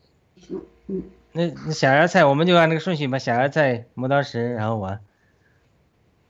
[0.88, 3.20] 嗯，那那小芽菜，我们就按那个顺序吧。
[3.20, 4.98] 小芽菜、磨刀石，然后我。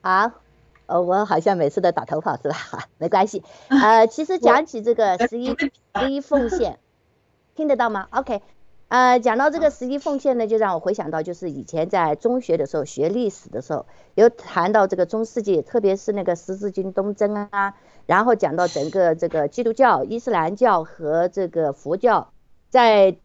[0.02, 0.45] 好。
[0.86, 2.56] 呃，我好像每次都打头炮是吧？
[2.98, 3.42] 没关系。
[3.68, 5.54] 呃，其实讲起这个十一
[5.98, 6.78] 十一奉献，
[7.54, 8.42] 听得到吗？OK。
[8.88, 17.74] 呃，讲到这个十一奉献呢，就让我回想到，就是以前在中学的时候学历史的时候，有谈到这个中世纪，特别是那个十字军东征啊，
[18.06, 22.32] 然后讲到整个这个基督教、伊斯兰教和这个佛教
[22.70, 23.16] 在。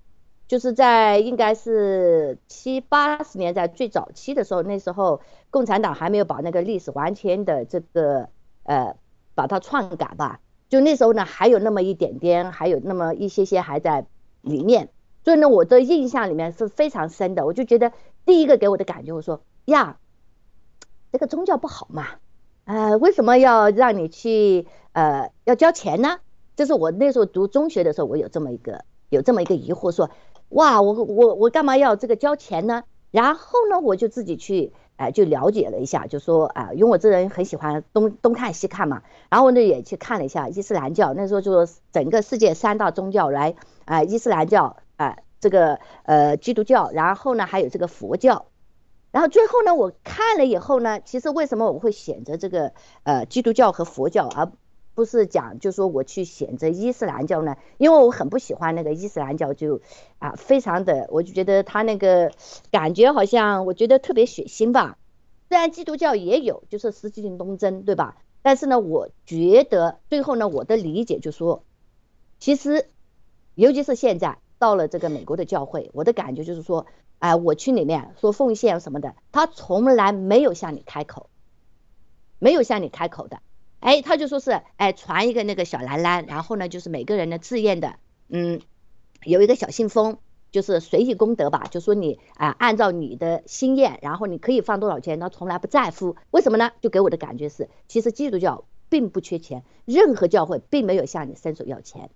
[0.52, 8.28] 就是在应该是七八十年代最早期的时候，那时候共产党还没有把那个历史完全的这个
[8.64, 8.98] 呃
[9.34, 14.06] 把它篡改吧，就那时候呢还有那么一点点，还有那么一些些还在
[14.42, 14.90] 里面，
[15.24, 17.94] 所以呢我的印象里面是非常深的，我就觉得
[18.26, 20.00] 第一个给我的感觉，我说呀，
[21.14, 22.08] 这个宗教不好嘛，
[22.66, 26.20] 呃为什么要让你去呃要交钱呢？
[26.58, 30.10] 这是我那时候读中学的时候，我有这么一个有这么一个疑惑说。
[30.52, 32.84] 哇，我我我干嘛要这个交钱呢？
[33.10, 48.46] 然后呢，我就自己去，哎，就了解了一下，就说啊，因为我这人很喜欢东东看西看嘛，然后呢也去看了一下伊斯兰教，那时候就整个世界三大宗教来，啊，伊斯兰教，啊，这个呃基督教，然后呢还有这个佛教，
[49.12, 54.52] 然后最后呢我看了以后呢，其实为什么我会选择这个呃基督教和佛教而
[54.94, 59.82] 不是讲，就说我去选择伊斯兰教呢，因为我很不喜欢那个伊斯兰教，就
[60.20, 62.32] 啊，非常的，我就觉得他那个
[62.72, 64.98] 感觉好像，我觉得特别血腥吧。
[65.50, 68.18] 虽然基督教也有，就是十字军东征，对吧？
[68.42, 71.64] 但是呢，我觉得最后呢，我的理解就说，
[72.40, 72.90] 其实，
[73.56, 76.86] 尤其是现在到了这个美国的教会，我的感觉就是说，
[77.20, 81.30] 哎，我去里面说奉献什么的，他从来没有向你开口，
[82.40, 83.40] 没有向你开口的。
[83.82, 87.96] 哎，他就说是，哎，传一个那个小蓝蓝，然后呢，就是每个人的自愿的，
[88.30, 88.62] 嗯，
[89.26, 90.18] 有一个小信封，
[90.52, 96.70] 就是随意功德吧，就说你啊，按照你的心愿，然后你可以放多少钱，他从来不在乎，为什么呢？
[96.80, 102.12] 就给我的感觉是，其实基督教并不缺钱，任何教会并没有向你伸手要钱，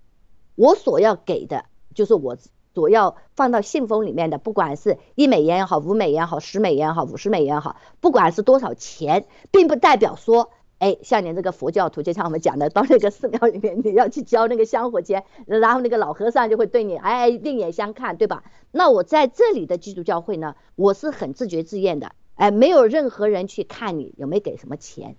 [0.54, 2.38] 我所要给的，就是我
[2.76, 10.52] 所要放到信封里面的，不管是一美元也好，五美元也好，十美元也好，五十美元也好，不管是多少钱，并不代表说。
[10.78, 18.44] 哎，像你这个佛教徒，就像我们讲的，到那个寺庙里面，你要去交那个香火钱，然后那个老和尚就会对你哎另眼相看，对吧？
[18.72, 25.16] 那我在这里的基督教会呢，我是很自觉自愿的，哎，没有任何人去看你有没有给什么钱，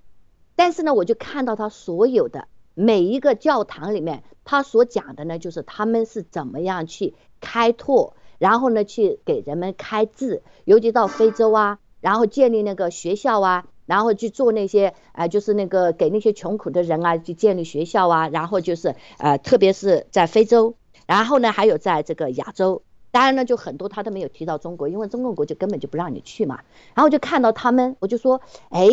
[0.56, 13.66] 但是呢，我就看到他所有的每一个教堂里面，他所讲的呢，就是他们是怎么样去开拓，然后呢，去给人们开智，尤其到非洲啊，然后建立那个学校啊。
[13.86, 20.74] 然后去做那些，呃，就是那个给那些穷苦的人啊，去建立学校啊，然后就是，呃，特别是在非洲，
[21.06, 26.60] 然后呢，还有在这个亚洲，当然呢，就很多他都没有提到中国，因为中共国就根本就不让你去嘛。
[26.94, 28.88] 然后就看到他们，我就说，哎。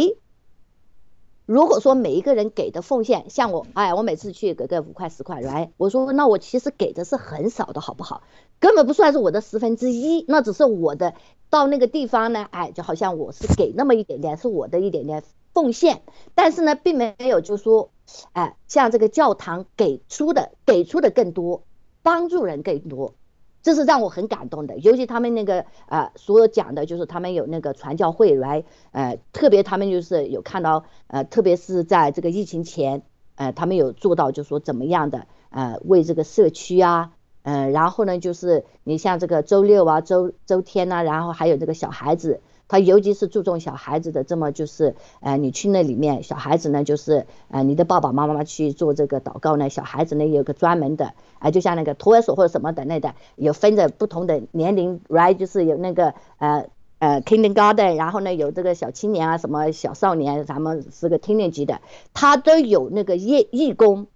[1.45, 8.23] 如果说每一个人给的奉献，像我，哎，我每次去给个五块十块，来，我说那我其实给的是很少的，好不好？
[8.61, 11.15] 根本不算是我的十分之一，那只是我的
[11.53, 15.21] 到那个地方呢，哎，就好像我是给那么一点点，是我的一点点
[15.53, 16.01] 奉献，
[16.33, 17.91] 但是呢，并没有就说，
[18.31, 21.61] 哎，像这个教堂给出的给出的更多，
[22.01, 23.13] 帮助人更多。
[23.61, 33.03] 这是让我很感动的，尤其他们那个呃所讲的，就是他们有那个传教会来，呃，特别他们就是有看到，呃，特别是在这个疫情前，
[33.35, 37.11] 呃，他们有做到，就说怎么样的，呃，为这个社区啊，
[37.43, 42.41] 嗯，然后呢，就是你像这个周六啊、周周天呐，然后还有这个小孩子。
[42.65, 61.81] 他尤其是注重小孩子的，这么就是，呃，你去那里面，小孩子呢，就是，呃，你的爸爸妈妈去做这个祷告呢，小孩子呢有个专门的，啊，就像那个托儿所或者什么的那的，有分着不同的年龄，right，就是有那个，呃，呃，kindergarten，然后呢有这个小青年啊，什么小少年，咱们是个听年级的，
[62.13, 64.07] 他都有那个义义工，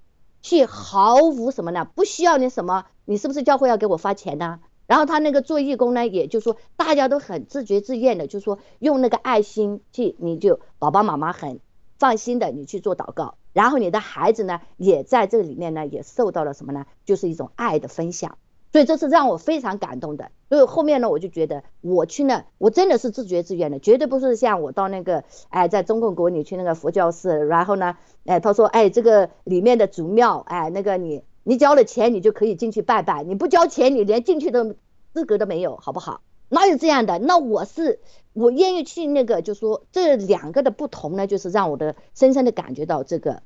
[0.48, 4.62] 去毫无什么呢，不需要你什么，你是不是教会要给我发钱呢？
[4.86, 11.60] 然后他那个做义工呢，也就是说大家都很自觉自愿的，就是说用那个爱心去，你就爸爸妈妈很
[12.00, 16.86] 放心的，你去做祷告，然后你的孩子呢也在这里面呢也受到了什么呢？
[17.04, 18.38] 就是一种爱的分享，
[18.78, 20.30] 所以这是让我非常感动的。
[20.50, 31.24] 所以后面呢，我就觉得我去那，我真的是自觉自愿的，绝对不是像我到那个哎在中共国你去那个佛教寺，然后呢，哎他说哎这个里面的祖庙哎那个你。
[31.44, 34.76] 你交了钱，你就可以进去拜拜；你不交钱，你连进去的
[35.14, 36.20] 资格都没有，好不好？
[36.50, 37.20] 哪有这样的？
[37.20, 38.02] 那我是
[38.34, 43.44] 我愿意去那个，就说这两个的不同呢，就是让我的深深的感觉到这个，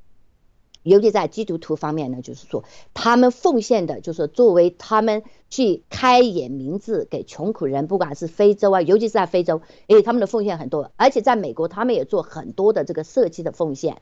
[0.84, 2.64] 尤其在基督徒方面呢，就是说
[2.94, 14.02] 他们奉献的，就是作为他们去开眼明智给穷苦人，不管是非洲啊，尤其是在非洲，哎，他们的奉献很多，而且在美国，他们也做很多的这个社区的奉献，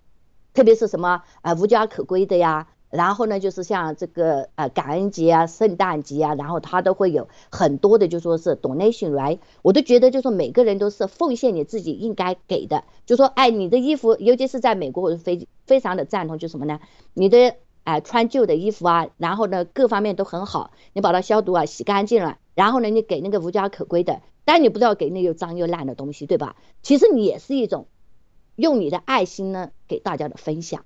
[0.53, 2.67] 特别是什么啊无家可归的呀。
[2.89, 16.79] 然后呢，就是像这个呃感恩节啊、圣诞节啊，然后他都会有很多的，就说是 donation right，，我都觉得就说每个人都是奉献你自己应该给的，就说哎，你的衣服，尤其是在美国，我非非常的赞同，就什么呢？
[17.13, 26.55] 你的哎穿旧的衣服啊，然后呢各方面都很好，你把它消毒啊、洗干净了，然后呢你给那个无家可归的，但你不要给那又脏又烂的东西，对吧？
[26.81, 27.87] 其实你也是一种
[28.55, 30.85] 用你的爱心呢给大家的分享。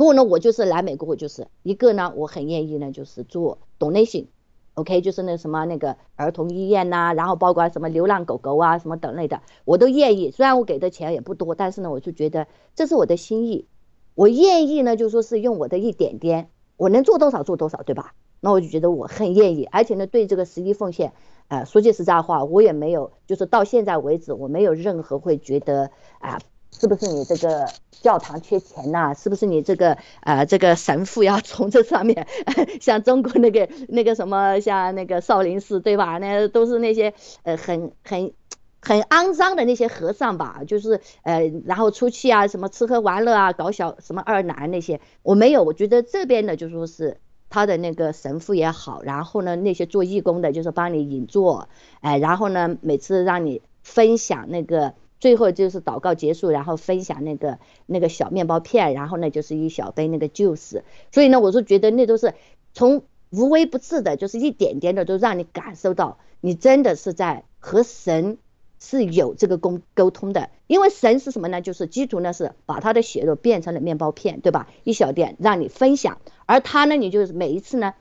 [0.00, 10.30] 不过呢，我就是来美国，我就是一个呢，我很愿意呢，就是做 donation，OK，就是那什么那个儿童医院呐，然后包括什么流浪狗狗啊，什么等类的，我都愿意。
[10.30, 13.66] 虽然我给的钱也不多，但是呢，我就觉得这是我的心意，
[14.14, 16.48] 我愿意呢，就说是用我的一点点，
[16.78, 18.14] 我能做多少做多少，对吧？
[18.40, 21.12] 那我就觉得我很愿意，而且呢，对这个十一奉献，
[21.48, 25.90] 呃，说句实在话，我也没有，就是到现在为止，我没有任何会觉得
[26.20, 26.38] 啊。
[26.78, 29.12] 是不是你这个教堂缺钱呐？
[29.14, 32.26] 是不是你这个呃这个神父要从这上面，
[32.80, 36.18] 像中国那个那个什么，像那个少林寺对吧？
[36.18, 37.12] 那都是那些
[37.42, 38.32] 呃很很
[38.80, 45.62] 很肮脏的那些和尚吧，就是呃，然后出去啊，什么吃喝玩乐啊，搞小什么二男那些，我没有。
[45.62, 47.18] 我觉得这边的就说是
[47.50, 51.68] 他的那个神父也好，然后呢，那些做义工的，就是帮你引座，
[52.00, 60.82] 哎，然后呢，每次让你分享那个，最后就是祷告结束，然后分享那个那个小面包片，然后呢就是一小杯那个 juice。
[61.12, 62.34] 所以呢，我是觉得那都是
[62.72, 68.38] 从无微不至的，就是一点点的都让你感受到，你真的是在和神。
[68.82, 71.60] 是有这个沟沟通的，因为神是什么呢？
[71.60, 74.70] 就是基督呢是把他的血肉变成了面包片，对吧？
[74.84, 77.92] 一小点让你分享，而他呢，你就是每一次呢，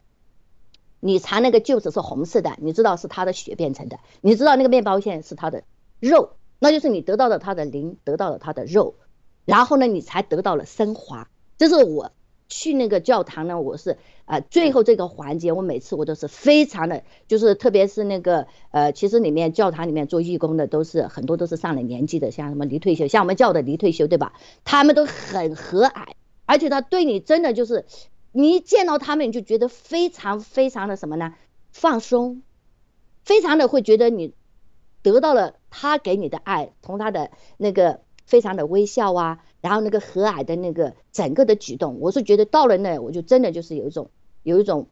[1.02, 5.64] 你尝那个就是是红色的，你知道是他的血变成的，你知道那个面包片是他的
[6.00, 8.96] 肉，那就是你得到了他的灵，得到了他的肉，
[9.46, 11.30] 然后呢，你才得到了升华。
[11.58, 12.12] 这是我。
[12.52, 24.34] 去那个教堂呢，我是啊，最后这个环节，我每次我都是非常的，就是特别是那个呃，其实里面教堂里面做义工的都是很多都是上了年纪的，像什么离退休，像我们教的离退休，对吧？
[24.64, 26.08] 他们都很和蔼，
[26.48, 27.86] 而且他对你真的就是，
[28.32, 31.36] 你一见到他们你就觉得非常非常的什么呢？
[31.72, 32.42] 放松，
[33.24, 34.34] 非常的会觉得你
[35.04, 39.40] 得到了他给你的爱，从他的那个非常的微笑啊。
[39.62, 44.10] 然后那个和蔼的那个整个的举动，我是觉得到了那，我就真的就是有一种
[44.42, 44.88] 有一种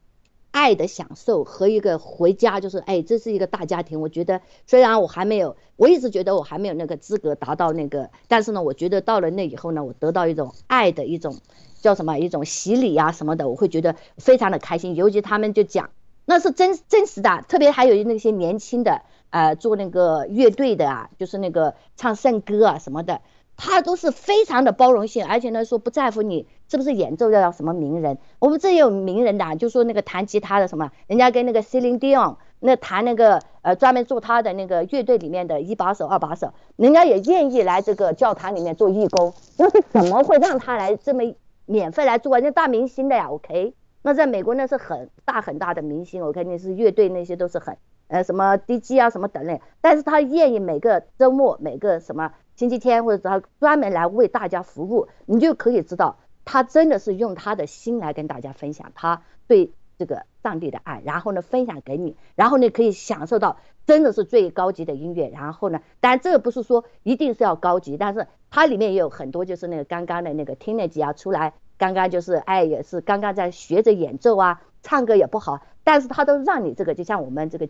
[0.52, 4.02] 爱的享受和一个回家，就是哎，这是一个大家庭。
[4.02, 11.38] 我觉得虽然我还没有，我一直觉得我还没有那个资格达到那个，但是呢，我觉得到了那以后呢，我得到一种爱的一种
[11.80, 14.96] 叫什么一种洗礼啊什么的，我会觉得非常的开心。
[14.96, 15.92] 尤其他们就讲
[16.26, 23.22] 那是真真实的，特别还有那些年轻的呃做那个乐队的啊，就是那个唱圣歌啊什么的。
[23.60, 41.24] 他都是非常的包容性，而且呢说不在乎你是不是演奏要什么名人，我们这也有名人的，就说那个弹吉他的什么，人家跟那个 Celine Dion 那弹那个呃专门做他的那个乐队里面的一把手、二把手，人家也愿意来这个教堂里面做义工， 那是怎么会让他来这么
[41.66, 42.40] 免费来做啊？
[42.40, 43.74] 那大明星的呀，OK？
[44.04, 46.44] 那在美国那是很大很大的明星，OK？
[46.44, 47.76] 那是乐队那些都是很
[48.08, 52.34] 呃什么 DJ 啊什么等类，但是他愿意每个周末每个什么。
[52.56, 65.30] 星期天或者他专门来为大家服务，你就可以知道他真的是用他的心来跟大家分享他对这个上帝的爱，然后呢分享给你，然后呢可以享受到真的是最高级的音乐。
[65.30, 77.70] 然后呢，当然这个不是说一定是要高级，但是它里面也有很多就是那个刚刚的那个听那几啊出来，刚刚就是哎也是刚刚在学着演奏啊，唱歌也不好，但是他都让你这个就像我们这个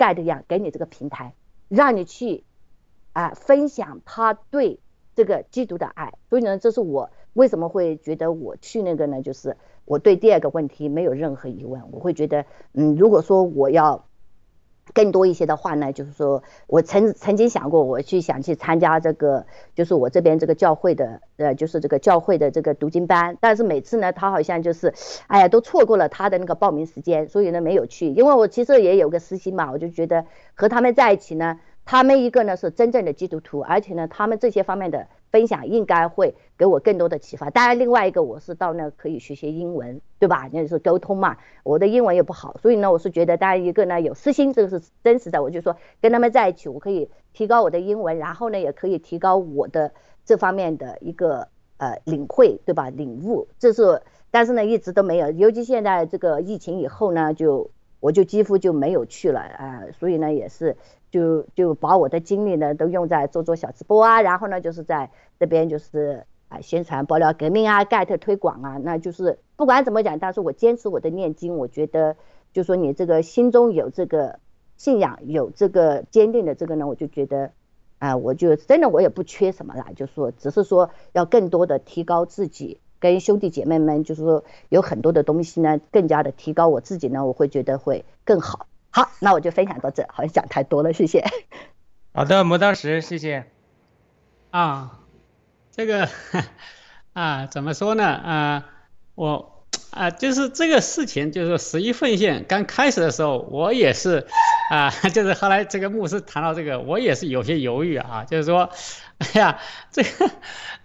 [0.00, 1.34] 盖的一样，给你这个平台，
[1.68, 2.44] 让你去。
[3.12, 4.78] 啊，分享他对
[5.16, 9.20] 这个基督的爱，所以呢，这是我为什么会觉得我去那个呢？
[9.20, 14.06] 就是我对第二个问题没有任何疑问，我会觉得，嗯，如果说我要
[14.92, 24.92] 更多一些的话呢，就是说我曾曾经想过，我去想去参加这个，就是我这边这个教会的，呃，就是这个教会的这个读经班，但是每次呢，他好像就是，
[25.26, 31.58] 哎呀，都错过了他的那个报名时间，所以呢没有去，因为我其实也有个私心嘛，我就觉得和他们在一起呢。
[31.86, 37.50] 他们一个呢是真正的基督徒，而且呢，他们这些方面的分享应该会给我更多的启发。
[37.50, 40.48] 当然，另外一个我是到那可以学学英文，对吧？
[40.52, 41.36] 那是沟通嘛。
[41.62, 45.42] 我的英文也不好，所以呢，我是觉得，当然一个呢有私心，这个是真实的。
[45.42, 49.92] 我就说跟他们在一起，我可以提高我的英文，然后呢，也可以提高我的
[50.24, 52.90] 这方面的一个呃领会，对吧？
[52.90, 55.30] 领悟，这是，但是呢，一直都没有。
[55.30, 57.70] 尤其现在这个疫情以后呢，就
[58.00, 60.76] 我就几乎就没有去了啊，所以呢，也是。
[61.10, 72.16] 就就把我的精力呢都用在做做小直播啊，然后呢就是在这边就是啊宣传爆料革命啊，get 推广啊，那就是不管怎么讲，但是我坚持我的念经，我觉得
[72.52, 74.38] 就说你这个心中有这个
[74.76, 77.50] 信仰，有这个坚定的这个呢，我就觉得
[77.98, 88.66] 啊，我就真的我也不缺什么了，就说只是说要更多的提高自己，跟兄弟姐妹们就是说有很多的东西呢，更加的提高我自己呢，我会觉得会更好。
[88.90, 91.24] 好，那我就分享到这，好像讲太多了，谢谢。
[92.12, 93.46] 好的，磨刀石，谢谢。
[94.50, 94.98] 啊，
[95.70, 96.08] 这个
[97.12, 98.04] 啊，怎么说呢？
[98.04, 98.66] 啊，
[99.14, 104.26] 我啊，就是这个事情，就是十一奉献刚开始的时候，我也是
[104.70, 108.70] 啊， 就是后来这个牧师谈到这个，我也是有些犹豫啊，就是说，
[109.18, 109.58] 哎呀，
[109.90, 110.30] 这个。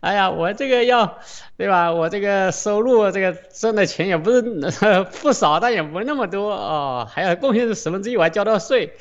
[0.01, 1.19] 哎呀，我这个要，
[1.57, 1.91] 对吧？
[1.91, 4.41] 我这个收入，这个挣的钱也不是
[5.21, 8.93] 不少，但也不那么多哦，还要贡献十分之一，我还交到税。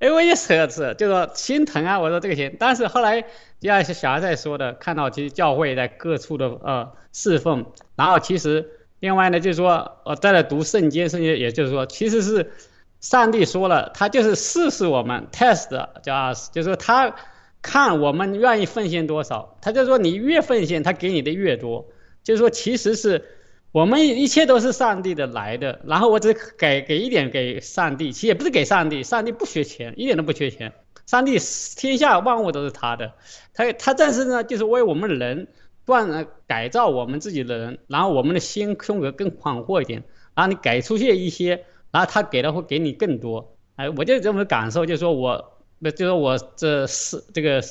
[0.00, 1.98] 哎，我也舍是，就说心疼啊。
[1.98, 7.64] 我说这个钱，但是后来就像小孩在说的，看到其实教会在各处的呃侍奉，
[7.96, 8.68] 然后其实
[8.98, 12.52] 另外呢，就是说我在那读圣经，圣经也就是说，其实是
[13.00, 15.70] 上帝说了，他就是试试我们，test
[16.02, 17.14] 叫 us，就是说他
[17.62, 21.86] 看我们愿意奉献多少，他就说你越奉献，他给你的越多。
[22.22, 23.24] 就是说，其实是
[23.72, 30.74] 我们一切都是上帝的来的，然后我只给给一点给上帝，其实也不是给上帝，上帝不缺钱，一点都不缺钱。
[31.06, 31.38] 上帝
[31.76, 33.14] 天下万物都是他的，
[33.54, 35.48] 他他但是呢，就是为我们人
[35.86, 43.56] 断改造我们自己的人，然后我们的心胸格更宽阔一点，然后你改出去一些，然后他给的会给你更多。
[43.76, 45.56] 哎，我就这么感受，就是说我。
[45.82, 47.62] 那就是我这是这个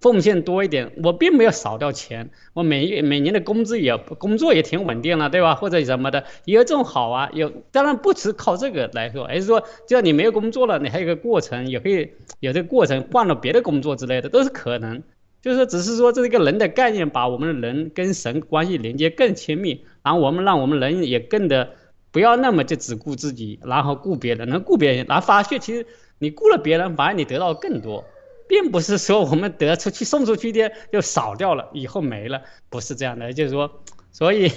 [0.00, 5.56] 奉献多一点，我并没有少掉钱，我每月每年的工资也工作也挺稳定了，对吧？
[5.56, 12.08] 或者什么的，也有这种好啊，有当然不只靠这个来说，而是说，只要你没有工作了，你还有个过程，也可以
[12.38, 15.02] 有这个过程换了别的工作之类的，都是可能。
[15.42, 21.70] 就是说，只是说这个人的概念，把我们的人跟神关系连接更亲密，然后我们让我们人也更的
[22.10, 25.86] 不要那么就只顾自己，然后顾别人，能顾别人，然后发泄其实。
[26.20, 28.04] 你雇了别人，反而你得到更多，
[28.48, 33.32] 并不是说我们得出去送出去的就少掉了，以后没了，不是这样的。
[33.32, 34.50] 就是说， 所以，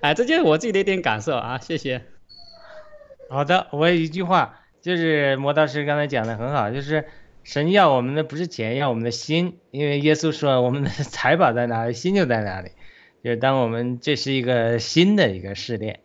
[0.00, 1.58] 哎，这就是我自己的一点感受啊。
[1.58, 2.02] 谢谢。
[3.30, 7.04] 好的，我有一句话，就是魔道师刚才讲的很好，就是
[7.44, 12.72] 神要我们的不是钱，要我们的心，因为耶稣说我们的财宝在哪里，心就在哪里。
[13.22, 16.00] 就是当我们这是一个新的一个试炼，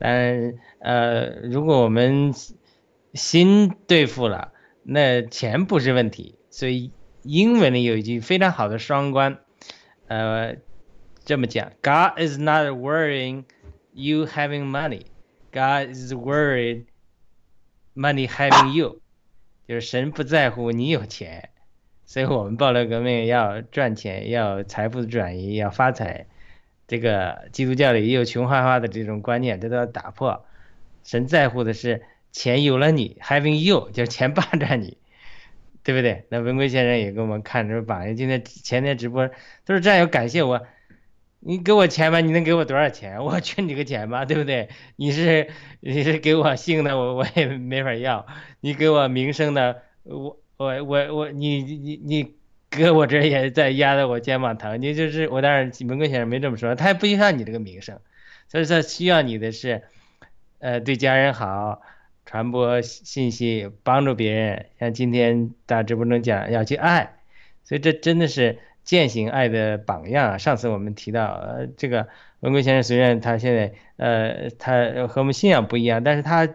[0.00, 2.34] 但呃，如果我们。
[3.12, 4.52] 心对付了，
[4.84, 6.38] 那钱不是问题。
[6.48, 6.92] 所以
[7.24, 9.40] 英文里有一句非常好的双关，
[10.06, 10.58] 呃，
[11.24, 13.46] 这么讲：God is not worrying
[13.92, 15.06] you having money,
[15.50, 16.84] God is worried
[17.96, 19.00] money having you。
[19.66, 21.50] 就是神不在乎你有钱，
[22.04, 26.28] 所以我们暴乱革命要赚钱，要财富转移，要发财。
[26.90, 30.44] 这个基督教里也有穷花花的这种观念，这都要打破。
[31.04, 32.02] 神在乎的是。
[32.32, 34.98] 钱有了你，having you 就是钱霸占你，
[35.82, 36.26] 对不对？
[36.28, 38.14] 那文贵先生也给我们看这榜样。
[38.14, 40.64] 今天前天直播，他说战友感谢我，
[41.40, 43.24] 你给我钱吧，你能给我多少钱？
[43.24, 44.68] 我缺你个钱吧，对不对？
[44.94, 45.48] 你是
[45.80, 48.24] 你是给我姓的，我我也没法要。
[48.60, 52.36] 你给我名声的，我我我我你你你
[52.70, 54.80] 搁我这也在压在我肩膀疼。
[54.80, 57.98] 你就是我当然文贵先生没这么说，他也不需要你这个名声，
[58.48, 59.82] 所以说需要你的是，
[60.60, 61.82] 呃，对家人好。
[62.26, 67.16] 传播信息，帮助别人，像今天大直播中讲要去爱，
[67.64, 70.38] 所以这真的是践行爱的榜样。
[70.38, 72.06] 上次我们提到，呃，这个
[72.38, 76.46] 文贵先生虽然他现在，呃，他和我们信仰不一样，但是他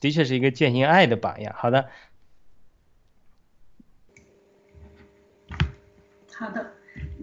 [0.00, 1.52] 的确是一个践行爱的榜样。
[1.58, 1.90] 好的，
[6.42, 6.66] 好的，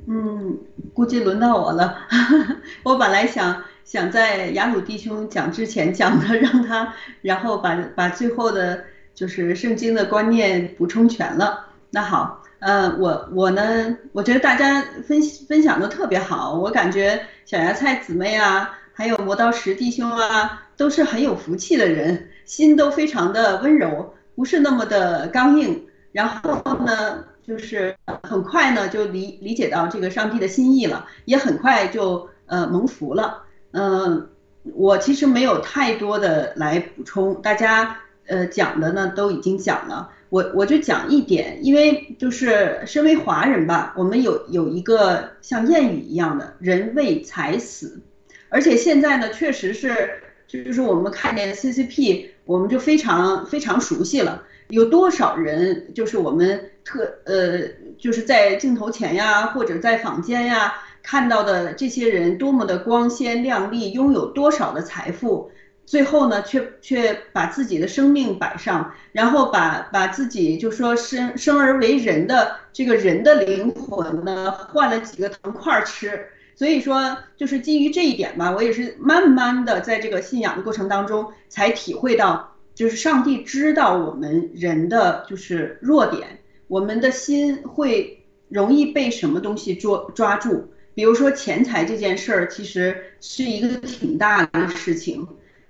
[0.07, 0.57] 嗯，
[0.93, 1.97] 估计轮到我了，
[2.83, 3.63] 我本来想。
[3.83, 6.93] 想在雅鲁弟兄讲之前讲的，让他
[7.23, 8.83] 然后把把最后的
[9.15, 11.65] 就是圣经的观念补充全了。
[11.89, 25.87] 那好，呃，我我呢，我觉得大家分分享的特别好，我感觉小芽菜姊妹啊，还有磨刀石弟兄啊，都是很有福气的人，心都非常的温柔，不是那么的刚硬。
[26.11, 33.43] 然后呢，就是很快呢就理理解到这个上帝的心意了，也很快就呃蒙福了。
[33.71, 34.29] 嗯，
[34.73, 48.01] 我其实没有太多的来补充，大家呃讲的呢都已经讲了，我我就讲一点，因为就是身为华人吧，我们有有一个像谚语一样的“人为财死”，
[48.49, 50.09] 而且现在呢确实是，
[50.47, 57.59] 就是我们看见 CCP，我们就非常非常熟悉了，有多少人就是我们特呃
[57.97, 60.73] 就是在镜头前呀，或者在坊间呀。
[61.01, 65.49] 看到的这些人多么的光鲜亮丽，拥有多少的财富，
[65.85, 76.27] 最后呢，却却把自己的生命摆上，然后把把自己就说生生而为人的这个人的灵魂呢，换了几个糖块吃。
[76.53, 90.71] 所以说，就是基于这一点吧，我也是慢慢的在这个信仰的过程当中，才体会到，就是上帝知道我们人的就是弱点，我们的心会容易被什么东西捉抓住。
[90.93, 95.27] 比如说钱财这件事儿，其实是一个挺大的事情。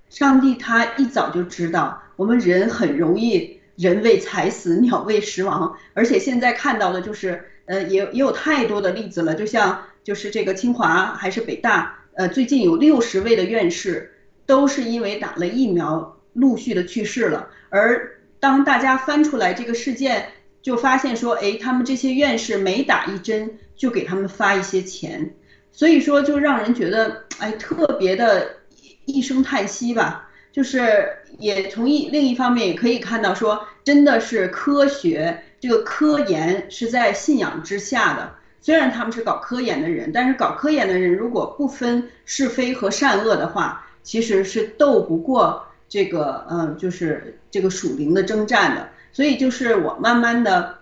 [0.08, 5.76] 上帝他一早就知道，我们人很容易人为财死，鸟为食亡。
[5.96, 9.34] 而且现在看到的就是，呃，也也有太多的例子了。
[9.34, 14.12] 就像就是这个清华还是北大，呃，最近有六十位的院士
[14.46, 17.50] 都是因为打了疫苗陆续的去世了。
[17.70, 20.30] 而当大家翻出来这个事件，
[20.62, 23.58] 就发现说，哎，他们这些院士每打一针。
[23.80, 25.34] 就给他们发一些钱，
[25.72, 28.58] 所以说就让人觉得哎特别的
[29.06, 30.30] 一声叹息吧。
[30.52, 38.36] 就是也从一另一方面也可以看到说，真的是科学这个科研是在信仰之下的。
[38.60, 48.88] 虽然他们是搞科研的人，但是搞科研的人如果不分是非和善恶的话，其实是斗不过这个嗯，就是这个属灵的征战的。
[49.12, 50.78] 所以就是我慢慢的，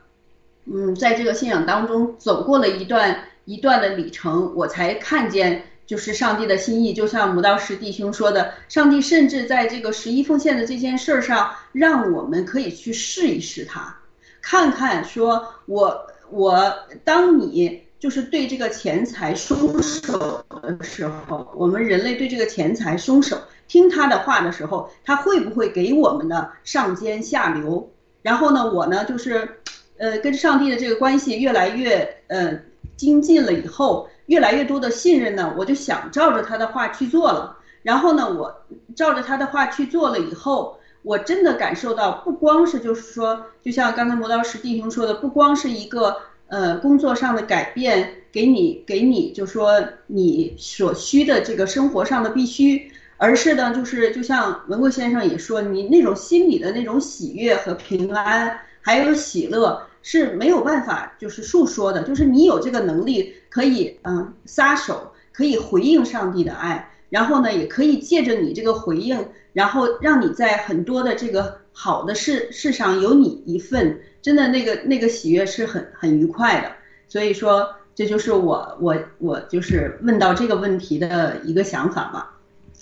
[0.65, 6.93] 嗯，在这个信仰当中走过了一段一段的里程，我才看见就是上帝的心意。
[6.93, 13.95] 就像磨道师弟兄说的，上帝甚至在这个十一奉献的这件事儿上，让我们可以去试一试他，
[14.41, 16.73] 看看说我我
[17.05, 27.89] 当你就是对这个钱财松手的时候，我们人类对这个钱财松手，听他的话的时候，他会不会给我们的上尖下流？
[28.21, 29.61] 然后呢，我呢就是，
[29.97, 32.59] 呃，跟上帝的这个关系越来越呃
[32.95, 37.57] 精进了以后，越来越多的信任呢，我就想照着他的话去做了。
[37.83, 38.53] 然后呢，我
[38.95, 52.91] 照着他的话去做了以后，我真的感受到，不光是就是说，就像刚才磨刀石弟兄说的，不光是一个呃工作上的改变，给你给你就说你所需的这个生活上的必须。
[53.17, 62.03] 而是呢，就是就像文贵先生也说，你那种心里的那种喜悦和平安，还有喜乐是没有办法就是述说的。
[62.03, 76.71] 就是你有这个能力，可以嗯撒手，可以回应上帝的爱，然后呢，也可以借着你这个回应，然后让你在很多的这个好的事事上有你一份，真的那个那个喜悦是很很愉快的。
[77.07, 82.35] 所以说，这就是我我我就是问到这个问题的一个想法吧。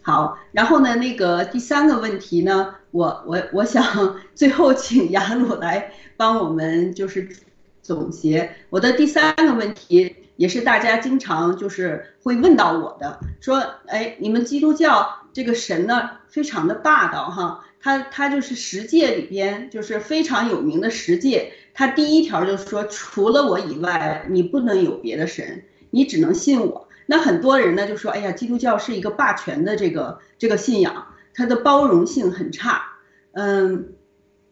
[0.06, 7.28] 好，然后呢，那个第三个问题呢，我我我想最后请雅鲁来帮我们就是
[7.82, 8.52] 总结。
[8.70, 26.85] 我的第三个问题也是大家经常就是会问到我的，说，哎，你们基督教这个神呢非常的霸道哈，他他就是十诫里边就是非常有名的十诫，他第一条就是说，除了我以外，你不能有别的神，你只能信我。
[27.08, 32.82] 那很多人呢就说，哎呀，基督教是一个霸权的这个这个信仰，它的包容性很差，
[33.34, 33.94] 嗯，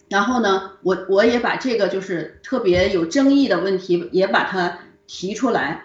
[0.07, 4.77] 然后呢，我我也把这个就是特别有争议的问题也把它
[5.07, 5.83] 提出来，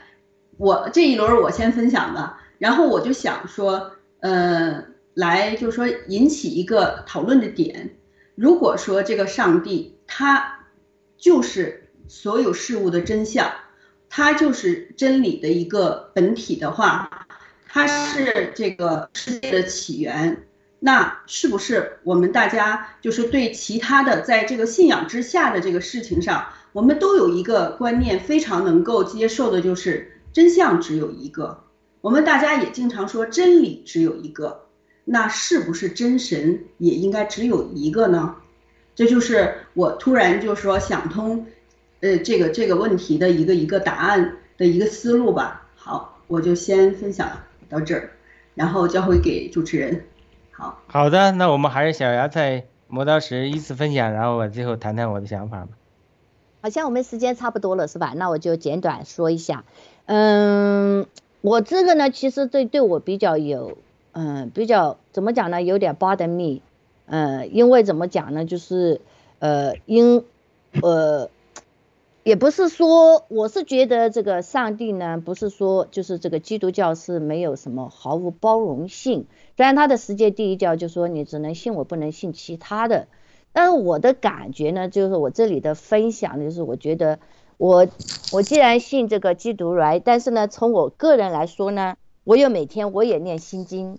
[0.59, 7.97] 我这一轮我先分享吧，然后我就想说，呃，来就是说引起一个讨论的点，
[8.35, 10.67] 如果说这个上帝他
[11.17, 13.51] 就是所有事物的真相。
[14.11, 17.27] 它就是真理的一个本体的话，
[17.67, 20.45] 它是这个世界的起源。
[20.81, 31.65] 那是不是我们大家就是对其他的在这个信仰之下的这个事情上，我们都有一个观念非常能够接受的，就是真相只有一个。
[32.01, 34.67] 我们大家也经常说真理只有一个，
[35.05, 38.37] 那是不是真神也应该只有一个呢？
[38.95, 41.47] 这就是我突然就说想通。
[42.01, 45.69] 呃，这个这个问题的一个一个答案的一个思路吧。
[45.75, 47.29] 好，我就先分享
[47.69, 48.11] 到这儿，
[48.55, 50.05] 然后交回给主持人。
[50.53, 55.71] 好，好的，那我们还是小芽菜磨刀石依次分享，然后我最后谈谈我的想法吧。
[56.61, 58.13] 好像我们时间差不多了，是吧？
[58.15, 59.65] 那我就简短说一下。
[60.07, 61.07] 嗯，
[61.41, 63.79] 我这个呢，其实对对我比较有，
[64.13, 65.63] 嗯，比较怎么讲呢？
[65.63, 66.61] 有点 bother me。
[67.07, 68.45] 嗯，因为怎么讲呢？
[68.45, 69.01] 就是
[69.41, 70.25] 呃，因
[70.81, 71.29] 呃。
[72.25, 79.27] 也不是说，我是觉得这个上帝呢，不是说就是这个基督教是没有什么毫无包容性。
[79.57, 83.09] 虽然他的世界第一教就说你只能信我，不能信其他的，
[83.53, 87.19] 但是我的感觉呢，就是我这里的分享就是我觉得
[87.57, 87.89] 我
[88.33, 93.99] 我既然信这个基督来，但是呢，从我个人来说呢，我有每天我也念心经，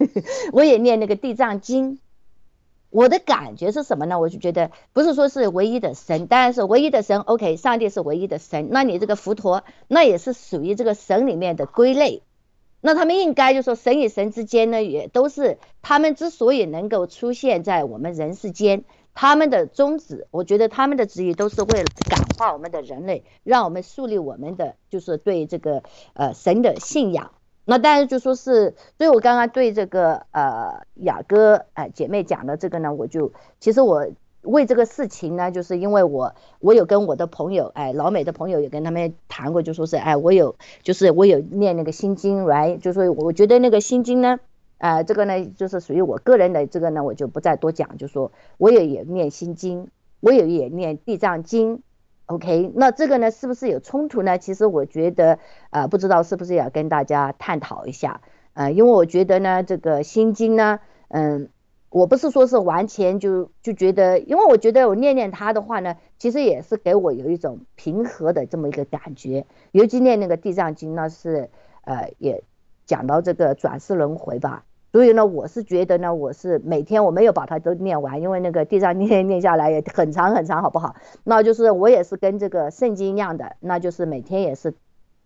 [0.52, 1.98] 我也念那个地藏经。
[2.96, 4.18] 我的感觉是什么呢？
[4.18, 7.20] 我就觉得不是说是唯一的神，当然是唯一的神。
[7.20, 12.22] OK，上帝是唯一的神，那你这个佛陀那也是属于这个神里面的归类。
[12.80, 25.82] 那他们应该就说神与神之间呢，也都是他们之所以能够出现在我们人世间，他们的宗旨，我觉得他们的旨意都是为了感化我们的人类，让我们树立我们的就是对这个
[26.14, 27.32] 呃神的信仰。
[27.68, 34.06] 那当然就说是，所以我刚刚对这个呃雅哥哎姐妹讲的这个呢，我就其实我
[34.42, 40.54] 为这个事情呢，就是因为我我有跟我的朋友哎老美的朋友也跟他们谈过，就说是哎我有
[40.84, 44.38] 就是我有念那个心经来，就说我觉得那个心经呢，
[44.78, 49.88] 呃这个呢就是属于我个人的这个呢，我就不再多讲，就说我也也念心经，
[50.20, 51.82] 我也也念地藏经。
[52.26, 54.36] OK，那这个呢，是不是有冲突呢？
[54.36, 55.38] 其实我觉得，
[55.70, 58.20] 呃，不知道是不是要跟大家探讨一下，
[58.54, 61.50] 呃，因为我觉得呢，这个心经呢，嗯，
[61.88, 69.46] 我不是说是完全就就觉得，因为我觉得我念念它的话呢，其实也是给我有一种平和的这么一个感觉。
[69.70, 71.48] 尤其念那个《地藏经》呢，是
[71.82, 72.42] 呃也
[72.86, 74.64] 讲到这个转世轮回吧。
[74.96, 80.96] 所以呢，我是觉得呢，我是每天我没有把它都念完，因为那个地藏念 念下来也很长很长，好不好？
[81.22, 84.72] 那就是我也是跟这个圣经一样的，那就是每天也是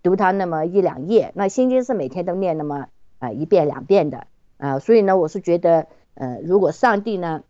[0.03, 1.31] 读它那么一两页。
[1.37, 2.87] 那心经是每天都念那么
[3.21, 4.81] 啊一遍两遍的啊。
[4.81, 7.45] 所以呢，我是觉得，呃，如果上帝呢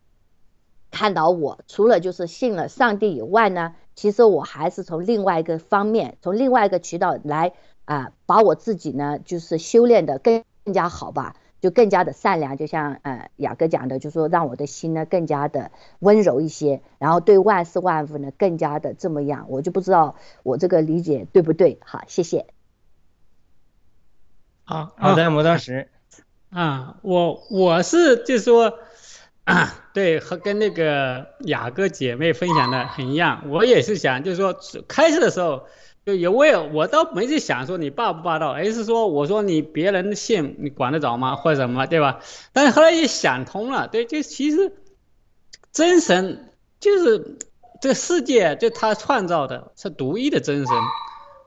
[0.91, 7.53] 看到我，除了就是信了上帝以外呢，其实我还是从另外一个方面，从另外一个渠道来
[7.85, 11.35] 啊，把我自己呢就是修炼的更更加好吧。
[11.61, 21.79] 就更加的善良，就像呃雅哥讲的，就说让我的心呢更加的温柔一些，然后对万事万物呢更加的这么样，我就不知道我这个理解对不对？
[21.85, 22.47] 好，谢谢。
[24.63, 25.87] 好，好的，磨刀石。
[26.49, 28.79] 啊，我我是就是说，
[29.93, 34.55] 对，和跟那个雅哥姐妹分享的很一样，我也是想就是说
[34.87, 35.67] 开始的时候。
[36.03, 42.21] 就有我也我倒没去想说你霸不霸道，而是说我说你别人的信你管得着吗或者什么对吧？
[42.53, 44.73] 但是后来也想通了，对，就其实
[45.71, 47.37] 真神就是
[47.81, 50.75] 这个世界就他创造的是独一的真神，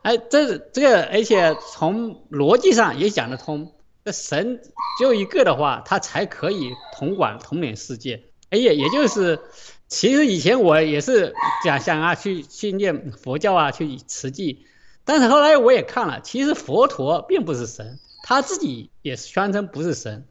[0.02, 3.72] 哎，这这个而且从逻辑上也讲得通，
[4.04, 4.60] 这神
[4.98, 9.40] 只有一个的话，他才可以统管统领世界，哎也也就是。
[9.94, 11.34] 其实以前我也是
[11.64, 14.56] 想想啊，去去念佛教啊，去持戒，
[15.04, 20.26] 但是后来我也看了，其实佛陀并不是神，他自己也是宣称不是神，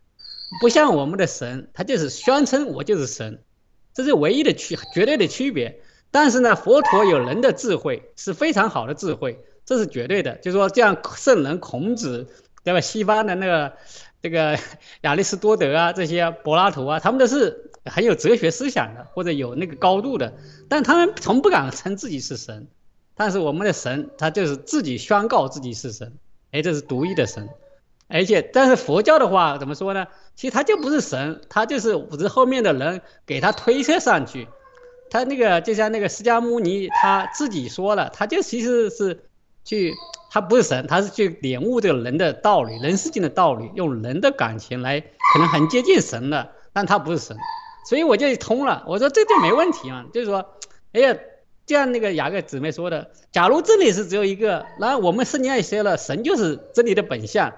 [0.59, 3.41] 不像我们的神，他就是宣称我就是神，
[3.93, 5.80] 这是唯一的区绝对的区别。
[6.11, 10.36] 但是呢，佛陀有人的智慧是非常好的智慧，这是绝对的。
[10.39, 12.28] 就说像圣人孔子，
[12.66, 12.82] 对吧？
[12.82, 13.72] 西方的那个
[14.22, 14.59] 这个
[15.03, 17.70] 亚里士多德啊，这些柏拉图啊，他们都是。
[17.86, 20.34] 很有哲学思想的，或者有那个高度的，
[20.69, 22.67] 但他们从不敢称自己是神。
[23.15, 26.13] 但是我们的神，他就是自己宣告自己是神，
[26.51, 27.49] 哎，这是独一的神。
[28.07, 30.07] 而且，但是佛教的话怎么说呢？
[30.36, 34.47] 其实他就不是神，他就是只是后面的人给他推测上去。
[35.09, 39.23] 他那个就像那个释迦牟尼他自己说了，他就其实是
[39.63, 39.93] 去，
[40.31, 47.38] 他不是神，他是去领悟这个人的道理，人世间的道理，用人的感情来，可能很接近神了，但他不是神。
[47.86, 50.45] 所以我就通了，我说这就没问题嘛，就是说，
[50.93, 51.13] 哎呀，
[51.65, 57.53] 就像那个雅各姊妹说的，假如真理是只有一个，那我们圣经也写了，神就是真理的本相，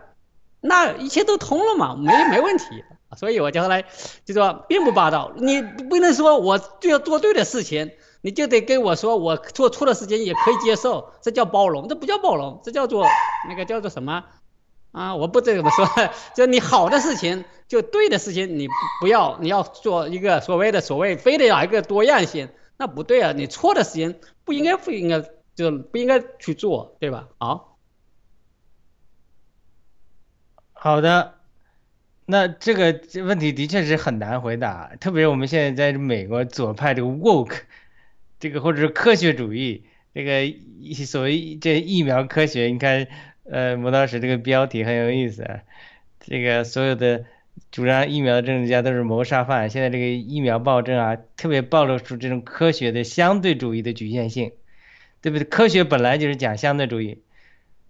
[0.61, 2.65] 那一切都通了嘛，没没问题。
[3.15, 3.85] 所以我就后来
[4.25, 13.05] 就说，并不霸道，你不能说我就要做对的事情，你就得跟我说我做错的事情也可以接受，这叫包容，这不叫包容，这叫做
[13.47, 14.25] 那个叫做什么？
[14.95, 15.85] 啊，我不这么说，
[16.33, 18.69] 就你好的事情，就对的事情，你
[19.01, 23.33] 不要，你要做一个所谓的所谓，非得要一个多样性，那不对啊。
[23.33, 25.21] 你错的事情不应该不应该，
[25.53, 27.27] 就不应该去做，对吧？
[27.39, 27.77] 好，
[30.71, 31.33] 好的，
[32.25, 37.63] 那这个问题的确是很难回答，特别我们现在在美国左派这个 woke，
[38.39, 39.83] 这个或者是科学主义，
[40.13, 40.53] 这个
[41.05, 43.05] 所谓这疫苗科学，你看。
[43.49, 45.61] 呃，磨刀石这个标题很有意思啊。
[46.19, 47.25] 这个所有的
[47.71, 49.69] 主张疫苗的政治家都是谋杀犯。
[49.69, 54.53] 现在这个疫苗暴政啊，特别暴露出这种科学的相对主义的局限性，
[55.21, 55.45] 对不对？
[55.45, 57.21] 科学本来就是讲相对主义，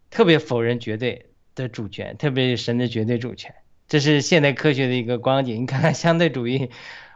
[0.09, 3.55] 特别否认绝对的主权，特别是神的绝对主权。
[3.87, 5.61] 这是现代科学的一个光景。
[5.61, 6.69] 你看看相对主义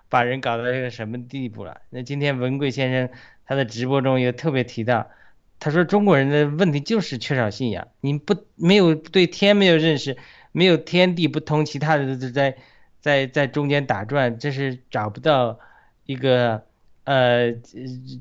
[0.08, 1.82] 把人搞到一个什么地步了？
[1.90, 3.10] 那今天文贵先生
[3.46, 5.10] 他的直播中也特别提到。
[5.60, 10.16] 他说：“中国人的问题就是缺少信仰，你不没有对天没有认识，
[10.54, 12.56] 没有天地不通，其他的都在
[13.02, 15.60] 在在中间打转，这是找不到
[16.06, 16.64] 一个
[17.04, 17.52] 呃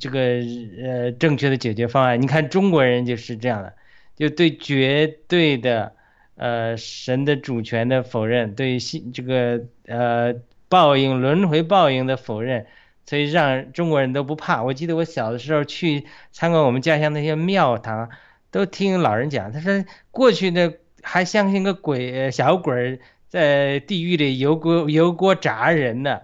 [0.00, 0.40] 这个
[0.82, 2.20] 呃正确的解决方案。
[2.20, 3.72] 你看中国人就是这样的，
[4.16, 5.92] 就对绝对的
[6.34, 10.34] 呃神的主权的否认，对信这个呃
[10.68, 12.66] 报应轮回报应的否认。”
[13.08, 14.62] 所以让中国人都不怕。
[14.62, 18.10] 我记得我小的时候去参观我们家乡那些庙堂，
[18.50, 26.20] 都听老人讲，他说过去的还相信个鬼小鬼在地狱里油锅油锅炸人呢，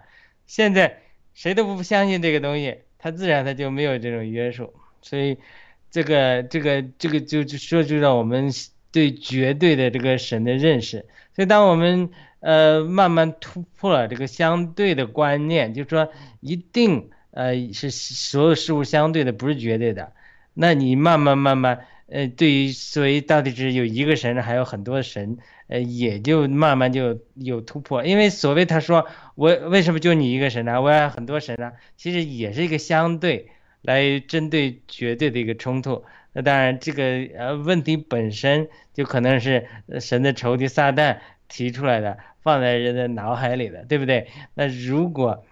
[0.47, 1.01] 现在
[1.33, 4.75] 谁都不相信这个东西，他自然他就没有这种约束。
[5.01, 5.39] 所以
[5.91, 8.51] 这个这个这个就就说就让我们
[8.93, 11.07] 对绝对的这个神的认识。
[11.35, 12.11] 所以当我们
[12.45, 20.13] 呃，慢慢突破了这个相对的观念，就是说，一定呃是所有事物相对的，不是绝对的。
[20.53, 25.39] 那你慢慢慢慢呃，对于所谓到底是有一个神还有很多神，
[25.69, 28.05] 呃，也就慢慢就有突破。
[28.05, 30.83] 因为所谓他说我为什么就你一个神呢？
[30.83, 31.73] 我要很多神呢？
[31.97, 33.49] 其实也是一个相对
[33.81, 36.05] 来针对绝对的一个冲突。
[36.35, 37.05] 那当然，这个
[37.39, 39.67] 呃问题本身就可能是
[39.99, 44.29] 神的仇敌撒旦提出来的，放在人的脑海里的，对不对？
[44.55, 45.45] 那如果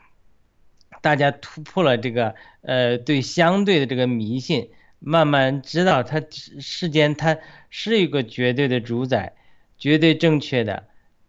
[1.01, 4.70] 大家突破了这个呃对相对的这个迷信，
[5.01, 7.38] 慢慢知道它世间它
[7.70, 9.32] 是一个绝对的主宰，
[9.78, 10.84] 绝对正确的、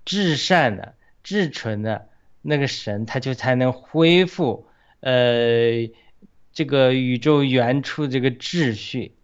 [0.05, 0.93] 至善的、
[1.23, 2.09] 至纯的
[2.41, 4.67] 那个神，他就才能恢复
[4.99, 5.89] 呃
[6.51, 9.15] 这个宇宙原初这个秩序。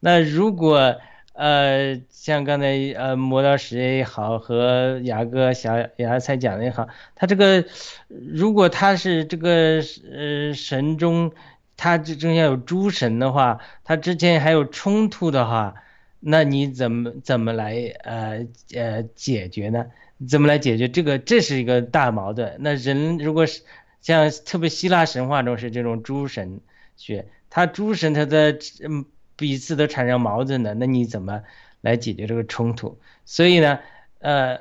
[0.00, 1.00] 那如果
[1.34, 7.64] 呃像刚才呃磨刀石也好和雅哥小雅才讲的也好，他这个
[8.08, 11.32] 如果他是这个呃神中。
[11.76, 15.74] 他这中间有诸神的话，他之前还有冲突的话，
[16.20, 17.74] 那你怎么怎么来
[18.04, 19.86] 呃呃解决呢？
[20.28, 21.18] 怎么来解决这个？
[21.18, 22.58] 这是一个大矛盾。
[22.60, 23.62] 那人如果是
[24.00, 26.60] 像特别希腊神话中是这种诸神
[26.96, 29.04] 学，他诸神他的嗯
[29.36, 31.42] 彼此都产生矛盾的，那你怎么
[31.80, 32.98] 来解决这个冲突？
[33.24, 33.80] 所以呢，
[34.18, 34.60] 呃，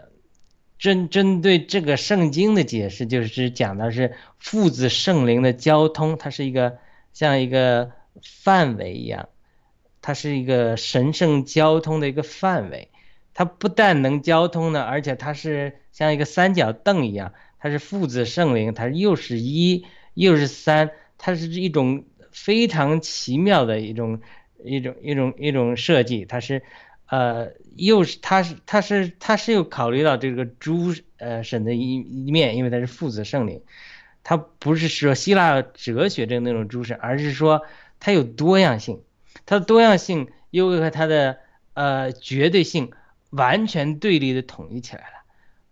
[0.77, 6.77] 针针对这个圣经的解释，就是讲的是父子圣灵的交通，它是一个。
[7.13, 7.91] 像一个
[8.23, 9.29] 范围一样，
[10.01, 12.89] 它是一个神圣交通的一个范围。
[13.35, 24.19] 它不但能交通呢，而且它是像一个三角凳一样，它是父子圣灵，它又是一又是三，它是一种非常奇妙的一种
[24.63, 26.25] 一种一种一种设计。
[26.25, 26.61] 它是
[27.07, 33.61] 呃，又是它是它是它是有考虑到这个诸呃神的一一面，因为它是父子圣灵。
[34.23, 37.63] 它不是说希腊哲学的那种诸神，而是说
[37.99, 39.01] 它有多样性，
[39.45, 41.39] 它的多样性又和它的
[41.73, 42.91] 呃绝对性
[43.31, 45.23] 完全对立的统一起来了。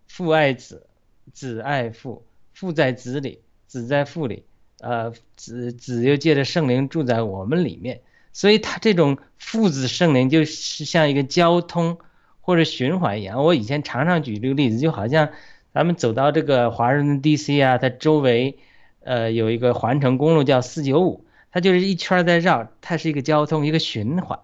[0.06, 0.86] 父爱子，
[1.32, 4.44] 子爱父，父在子里，子在父里，
[4.80, 8.02] 呃，子子又借着圣灵住在我们里面，
[8.32, 11.98] 所以它这种父子圣灵就是像一个交通
[12.40, 13.42] 或者循环一样。
[13.42, 15.30] 我以前常常举这个例子，就好像。
[15.74, 18.58] 咱们走到这个华盛顿 DC 啊，它周围，
[19.00, 24.38] 呃，有一个环城公路叫四九五，它就是一圈在绕，它是一个交通一个循环。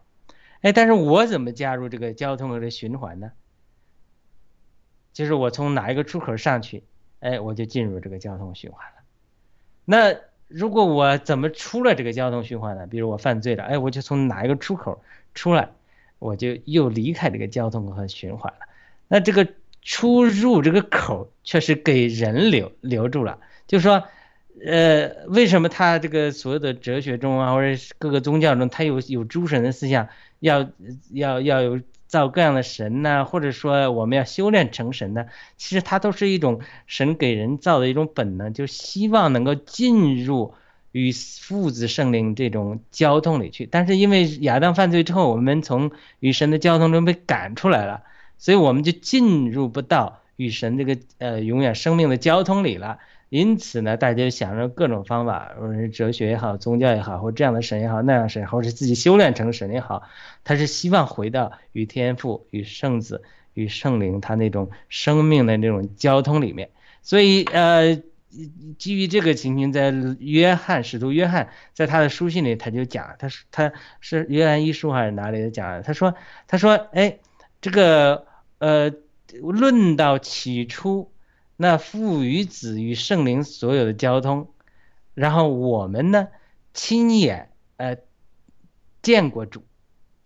[0.63, 3.33] 哎，但是我怎么加入这个交通的循环呢？
[5.13, 6.83] 就是我从哪一个出口上去，
[7.21, 9.03] 哎，我就进入这个交通循环了。
[9.85, 10.19] 那
[10.49, 12.87] 如果我怎么出了这个交通循环呢？
[12.87, 15.01] 比如我犯罪了，哎，我就从哪一个出口
[15.35, 15.71] 出来，
[16.19, 18.67] 我就又离开这个交通和循环了。
[19.07, 19.47] 那这个。
[19.81, 24.05] 出入这个口确实给人留留住了，就是说，
[24.67, 30.09] 呃，为什么他这个所有的哲学中啊，或者各个宗教中，他有有诸神的思想，
[30.41, 30.69] 要
[31.11, 33.25] 要要有造各样的神呢？
[33.25, 35.27] 或者说我们要修炼成神呢？
[35.57, 40.55] 其实它都是一种神给人造的一种本能，就希望能够进入
[40.91, 43.67] 与父子圣灵这种交通里去。
[43.67, 48.03] 但是因为亚当犯罪之后，我们从与神的交通中被赶出来了。
[48.39, 52.99] 所以我们就进入不到与神这个呃永远生命的交通里了。
[53.29, 60.03] 因此呢，大家想着各种方法，或者是哲学也好，宗教也好，或这样的神也好，那样神，或者是自己修炼成神也好，
[60.45, 63.23] 他是希望回到与天父、与圣子、
[63.55, 66.71] 与圣灵他那种生命的那种交通里面。
[67.03, 68.03] 所以呃，
[68.79, 75.83] 基于这个情形，在约翰使徒约翰在他的书信里，他就讲，他是他是约翰一书还是哪里的讲？
[75.83, 76.15] 他说
[76.47, 77.19] 他说哎，
[77.61, 78.27] 这个。
[78.61, 78.91] 呃，
[79.41, 81.13] 论到起初，
[81.61, 84.49] 那父与子与圣灵所有的交通，
[85.13, 86.29] 然后我们呢
[86.73, 87.97] 亲眼呃
[89.03, 89.65] 见过主，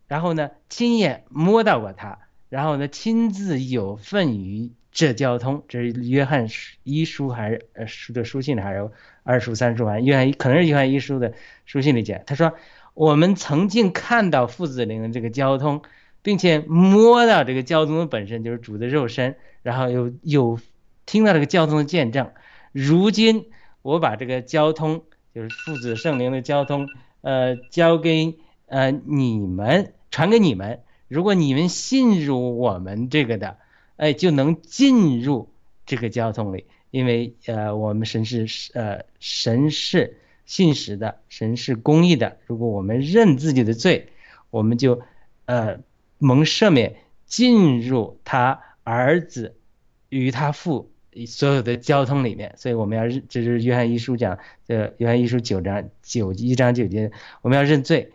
[0.07, 2.19] 然后呢亲眼摸到过他，
[2.51, 5.65] 然后呢亲自有份于这交通。
[5.69, 6.49] 这是约翰
[6.83, 8.91] 一书还是呃书的书信还是
[9.23, 9.89] 二书三书？
[10.03, 11.33] 约翰可能是约翰一书的
[11.65, 12.53] 书信里讲，他说
[12.93, 15.83] 我们曾经看到父子灵的这个交通。
[16.25, 20.61] 并且摸到这个交通的本身就是主的肉身，然后有有
[21.07, 22.31] 听到这个交通的见证。
[22.73, 23.51] 如今
[23.83, 26.89] 我把这个交通，就是父子圣灵的交通，
[27.21, 30.83] 呃，交给呃你们，传给你们。
[31.09, 33.59] 如果你们信入我们这个的，
[33.97, 35.53] 哎，就能进入
[35.87, 42.39] 这个交通里，因为呃，我们神是呃神是信实的，神是公义的。
[42.47, 44.09] 如果我们认自己的罪，
[44.51, 45.03] 我们就
[45.47, 45.81] 呃。
[46.25, 46.95] 蒙赦免，
[47.27, 49.57] 进入他儿子
[50.09, 50.92] 与他父
[51.27, 58.13] 所有的交通里面，所以我们要认，这是约翰一书讲，呃，约翰一书九章九一章九节，我们要认罪，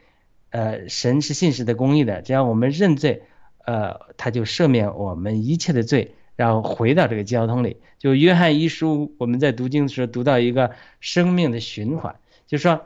[0.50, 3.24] 呃，神是信实的、公义的，只要我们认罪，
[3.66, 7.78] 呃，他就赦免我们一切的罪，然后回到这个交通里。
[8.00, 12.16] 就约翰一书，我们在读经的时候读到一个生命的循环，
[12.48, 12.86] 就是说，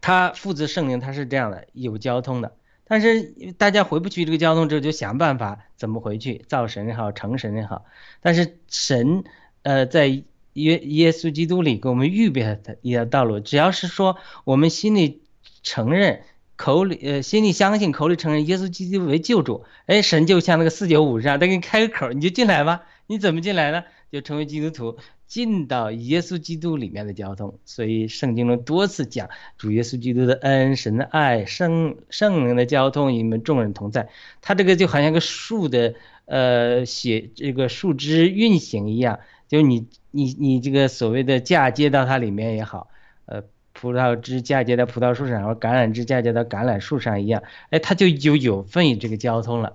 [0.00, 2.52] 他父子圣灵他是这样的，有交通的。
[2.94, 3.24] 但是
[3.58, 7.86] 大家回不去这个交通之后，就想办法怎么回去，造神也好，成神也好。
[8.20, 9.24] 但是神，
[9.62, 15.22] 呃，在耶耶稣基督里给我们预备了一条道路，只要是说我们心里
[15.64, 16.22] 承认，
[16.54, 22.82] 口里呃心里相信，口里承认耶稣基督为救主，哎，神就像那个四九五上，他给你开个口，你就进来吧。
[23.08, 23.82] 你怎么进来呢？
[24.12, 24.98] 就成为基督徒。
[25.34, 34.08] 进到耶稣基督里面的交通，所以圣经中多次讲主耶稣基督的恩、神的爱、圣圣灵的交通与你们众人同在。
[34.42, 39.18] 它这个就好像个树的呃写这个树枝运行一样，
[39.48, 42.86] 就你你你这个所谓的嫁接到它里面也好，
[43.26, 49.74] 呃葡萄枝嫁接到葡萄树上，或橄榄枝嫁接到橄榄树上一样，哎，它就有有份于这个交通了。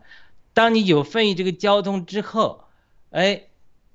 [0.53, 2.63] 当你有份于这个交通之后，
[3.09, 3.41] 哎。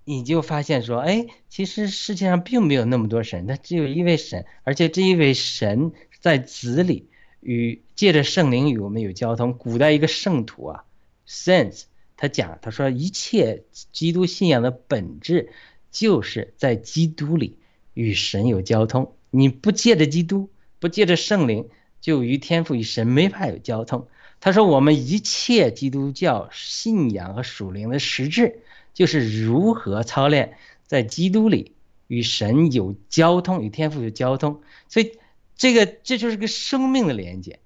[0.04, 7.08] 你就发现说，哎，其实世界上并没有那么多神，他只有一位神，而且这一位神在子里
[7.40, 9.56] 与借着圣灵与我们有交通。
[9.56, 10.84] 古代一个圣徒啊
[11.26, 11.84] ，Sense，
[12.16, 15.50] 他讲，他说一切基督信仰的本质
[15.90, 17.58] 就是在基督里
[17.94, 19.14] 与神有交通。
[19.30, 20.50] 你不借着基督，
[20.80, 21.68] 不借着圣灵，
[22.02, 24.06] 就与天赋与神没法有交通。
[24.40, 28.60] 他说我们一切基督教信仰和属灵的实质。
[28.94, 31.74] 就是如何操练在基督里
[32.06, 35.18] 与神有交通，与天赋有交通，所以
[35.56, 37.58] 这个这就是个生命的连接。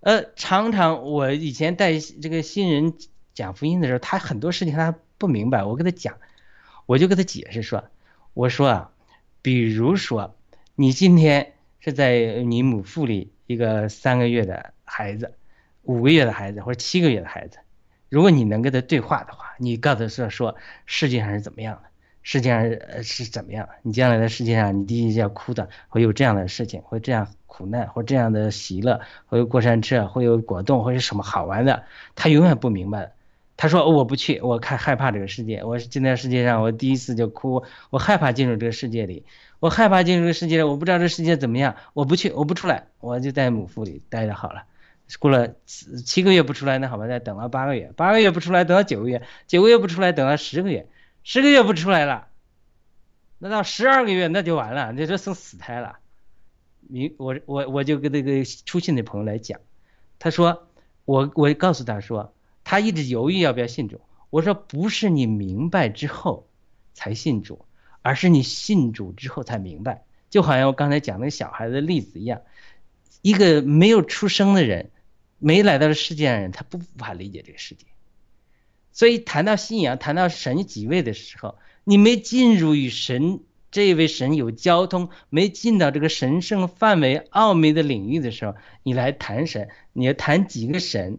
[0.00, 2.94] 呃，常常我以前带这个新人
[3.32, 6.18] 讲福音的时候，他很多事情他不明白，我跟他讲，
[6.84, 7.84] 我就跟他解释说，
[8.34, 8.90] 我说啊，
[9.42, 10.36] 比如说
[10.74, 15.34] 你今天是在你母腹里一个三个月的孩子，
[15.82, 17.58] 五个月的孩子或者七个月的孩子。
[18.16, 20.56] 如果你能跟他对话的话，你告诉他说
[20.86, 21.90] 世界上是怎么样的，
[22.22, 23.68] 世界上是怎么样？
[23.82, 31.82] 你将来的世界上，你第一要哭的，会有这样的事情，会这样苦难，或这样的喜乐，会有过山车，会有果冻，或者什么好玩的，
[32.14, 33.12] 他永远不明白。
[33.58, 35.62] 他说我不去，我看害怕这个世界。
[35.62, 39.26] 我是进在世界上，我第一次就哭，我害怕进入这个世界里，
[39.60, 44.62] 我害怕进入这个世界，我不知道这世界怎么样，我不去，我不出来，我就在母腹里待着好了。
[45.20, 50.88] 过了七七个月不出来，那好吧，再等了八个月，八个月不出来，等到九个月，九个月不出来，等到十个月，
[51.22, 52.26] 十个月不出来了，
[53.38, 55.98] 那到十二个月那就完了，那就生死胎了。
[56.88, 59.60] 你我我我就跟那个出信的朋友来讲，
[60.18, 60.68] 他说
[61.04, 62.34] 我我告诉他说，
[62.64, 64.00] 他一直犹豫要不要信主。
[64.30, 66.48] 我说不是你明白之后
[66.94, 67.64] 才信主，
[68.02, 70.02] 而是你信主之后才明白。
[70.30, 72.42] 就好像我刚才讲那个小孩的例子一样，
[73.22, 74.90] 一个没有出生的人。
[75.38, 77.84] 没来到这世界上人，他不无法理解这个世界。
[78.92, 91.18] 所以谈到信仰，谈到神几位的时候，你没进入与神这位神有交通，没进到这个神圣范围奥秘的领域的时候，你来谈神，你要谈几个神，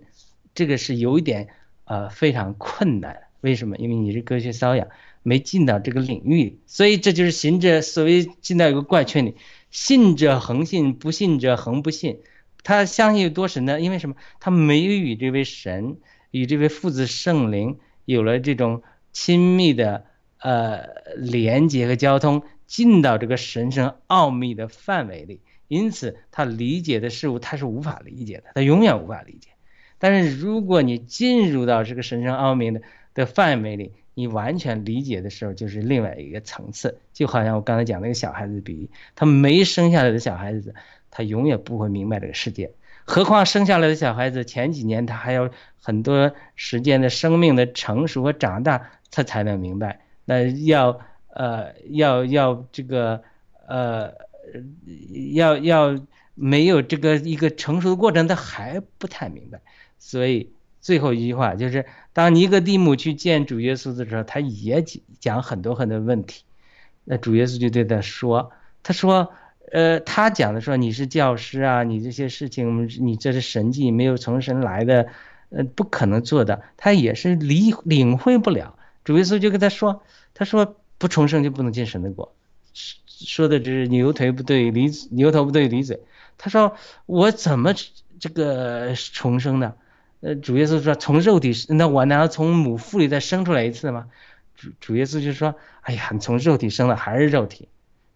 [0.56, 1.50] 这个是有一点
[1.86, 3.24] 呃非常困难。
[3.42, 3.78] 为什么？
[3.78, 4.88] 因为你是隔靴搔痒，
[5.22, 6.58] 没进到这个领域。
[6.66, 9.36] 所以这就是行者所谓进到一个怪圈里，
[9.70, 12.22] 信者恒信，不信者恒不信。
[12.64, 13.80] 他相信有多神呢？
[13.80, 14.16] 因为什么？
[14.40, 15.98] 他没有与这位神、
[16.32, 18.84] 与这位父子圣灵有了这种
[19.14, 20.06] 亲密的
[20.40, 29.50] 呃连接和交通，进到这个神圣奥秘的范围里，因此他理解的事物他是无法理解的，他永远无法理解。
[30.00, 32.82] 但是如果你进入到这个神圣奥秘的
[33.14, 37.00] 的范围里，你完全理解的时候，就是另外一个层次。
[37.14, 40.76] 就好像我刚才讲那个小孩子比喻，他没生下来的小孩子。
[41.18, 45.50] 他永远不会明白这个世界，何况生下来的小孩子前几年他还有
[45.82, 50.02] 很多时间的生命的成熟和长大，他才能明白。
[50.26, 51.00] 那要
[51.34, 53.24] 呃要要这个
[53.68, 54.14] 呃
[55.34, 56.00] 要要
[56.36, 59.60] 没有这个一个成熟的过程，他还不太明白。
[59.98, 60.52] 所以
[60.82, 64.86] 最后一句话就是，当尼格蒂姆去见主耶稣的时候，他也
[65.20, 66.44] 讲很多很多问题。
[67.06, 68.52] 那主耶稣就对他说
[68.84, 69.34] ：“他说。”
[69.72, 75.08] 呃，他讲的说你是教师啊，你这些事情，你这是神迹，没有从神来的，
[75.50, 76.62] 呃，不可能做的。
[76.78, 78.78] 他也是理领会不了。
[79.04, 80.04] 主耶稣就跟他说，
[80.34, 82.34] 他说不重生就不能进神的国，
[82.74, 86.00] 说的这是牛腿不对驴牛头不对驴嘴。
[86.38, 87.74] 他说我怎么
[88.20, 89.74] 这个重生呢？
[90.22, 94.08] 呃，主耶稣说从肉体，那我难道从母腹里再生出来一次吗？
[94.56, 97.68] 主主耶稣就说，哎呀，你从肉体生的还是肉体，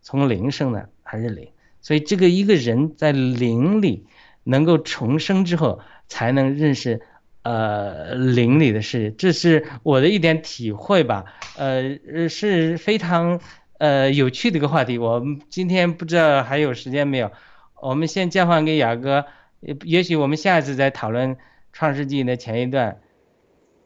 [0.02, 0.90] 从灵生的。
[1.04, 1.50] 还是灵，
[1.82, 4.06] 所以这个一个人在灵里，
[4.46, 7.02] 能够重生之后，才能认识
[7.42, 9.14] 呃灵里的事。
[9.18, 11.26] 这是我的一点体会吧。
[11.58, 12.00] 呃，
[12.30, 13.42] 是非常
[13.78, 14.98] 呃有趣的一个话题。
[14.98, 17.30] 我们今天不知道还有时间没有，
[17.82, 19.26] 我们先交还给雅哥，
[19.84, 21.36] 也许我们下一次再讨论
[21.74, 23.02] 创世纪的前一段。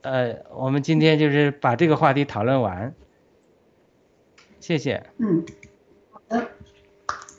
[0.02, 2.94] 呃，我们今天就是把这个话题讨论完。
[4.60, 5.08] 谢谢。
[5.18, 5.44] 嗯，
[6.30, 6.48] 的。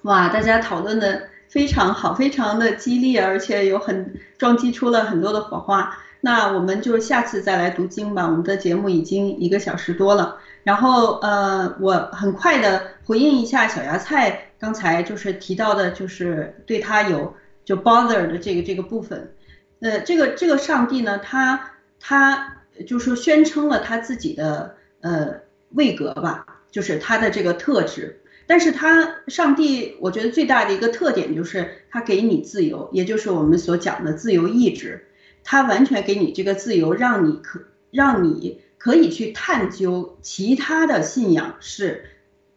[0.02, 5.98] 哇，大家讨论的非常好，非常的激烈，而且有很撞击出了很多的火花。
[6.20, 8.24] 那我们就下次再来读经吧。
[8.26, 10.36] 我们的节目已经一个小时多了。
[10.62, 17.34] 然后呃，我很快的回应一下小芽菜刚才就是提到的，就是对他有
[17.64, 19.32] 就 bother 的这个这个部分。
[19.80, 25.34] 呃，这个这个上帝呢，他他就说宣称了他自己的呃
[25.70, 26.46] 位格吧。
[26.72, 35.08] 就是他的这个特质，但是他上帝，我觉得最大的一个特点就是他给你自由，也就是我们所讲的自由意志，
[35.42, 42.04] 他完全给你这个自由，让你可让你可以去探究其他的信仰是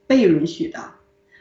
[0.05, 0.91] 被允许的，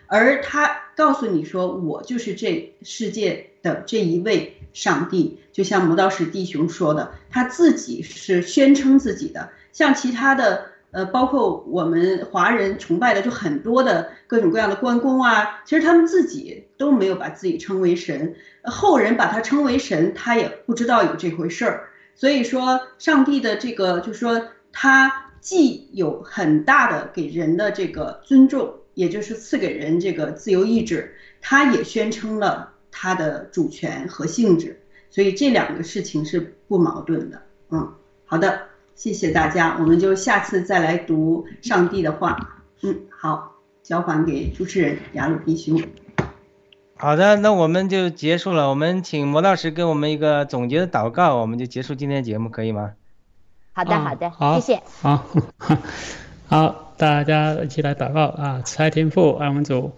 [0.07, 10.78] 而他告诉你说，我就是这世界的这一位上帝，就像魔道士弟兄说的，他自己是宣称自己的，像其他的。
[10.91, 18.35] 呃，包括我们华人崇拜的，就很多的各种各样的关公啊，其实他们自己都没有把自己称为神，
[18.65, 21.91] 后人把他称为神，他也不知道有这回事儿。
[22.15, 34.81] 所以说，上帝的这个，就是说，他既有很大的给人的这个尊重，也就是赐给人这个自由意志，他也宣称了他的主权和性质，
[35.11, 37.43] 所以这两个事情是不矛盾的。
[37.71, 37.93] 嗯，
[38.25, 38.63] 好的。
[38.99, 42.59] 谢谢大家，我们就下次再来读上帝的话。
[42.83, 45.81] 嗯，好，交还给主持人雅鲁弟兄。
[46.97, 48.71] 好的，那我们就结束了。
[48.71, 52.95] 我们请魔道师给我们一个总结的祷告，我们就结束今天节目，可以吗？
[53.73, 54.83] 好的，好的，谢谢。
[55.01, 55.25] 好，
[56.49, 58.63] 好，大家一起来祷告啊！
[58.65, 59.93] 慈爱天父，爱我们主，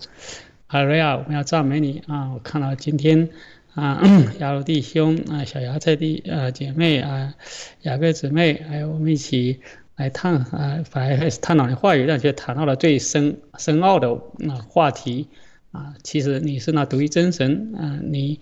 [0.67, 2.33] 阿瑞亚，我们要赞美你啊！
[2.35, 3.31] 我看到今天。
[3.75, 4.03] 啊，
[4.41, 7.35] 雅鲁弟兄啊，小芽菜弟啊，姐妹啊，
[7.83, 9.61] 雅各姊妹，还有我们一起
[9.97, 14.11] 来探啊，来探讨的话语，让却谈到了最深深奥的
[14.49, 15.29] 啊话题
[15.71, 15.95] 啊。
[16.03, 18.41] 其实你是那独一真神啊，你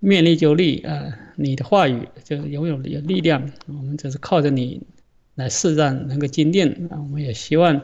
[0.00, 3.50] 面立就立啊，你的话语就拥有有力量。
[3.66, 4.86] 我们只是靠着你
[5.34, 7.00] 来试战，能够坚定啊。
[7.00, 7.80] 我们也希望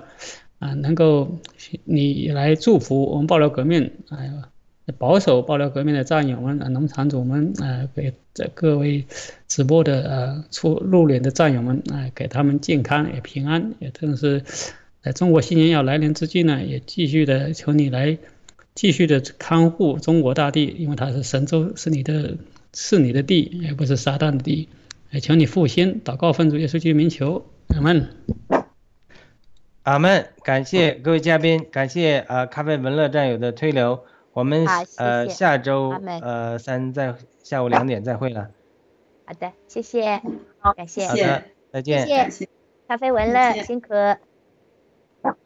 [0.59, 1.39] 啊，能够
[1.85, 4.51] 你来祝福我们爆料革命，哎呀。
[4.93, 9.07] 保守爆料革命的战友们、农场主们，呃，给这各位
[9.49, 14.45] 直播的呃出露脸的战友们，啊，给他们健康也平安，也正是
[15.03, 18.19] 在中国新年要来临之际呢，也继续的求你来
[18.75, 22.37] 继续的看护中国大地，因为它是神州，是你的，
[22.75, 24.69] 是你的地，也不是撒旦的地，
[25.11, 28.09] 也求你复兴，祷告奉主耶稣基督名求，阿门，
[29.85, 34.05] 阿门，感谢各位嘉宾，感谢呃咖啡文乐战友的推流。
[34.35, 34.67] 我们
[34.99, 38.51] 呃下周呃三再下午两点再会了。
[39.27, 40.21] 好的，谢谢，
[40.59, 42.49] 好，感谢，好的，再见，谢谢，
[42.87, 43.89] 咖啡文乐辛苦。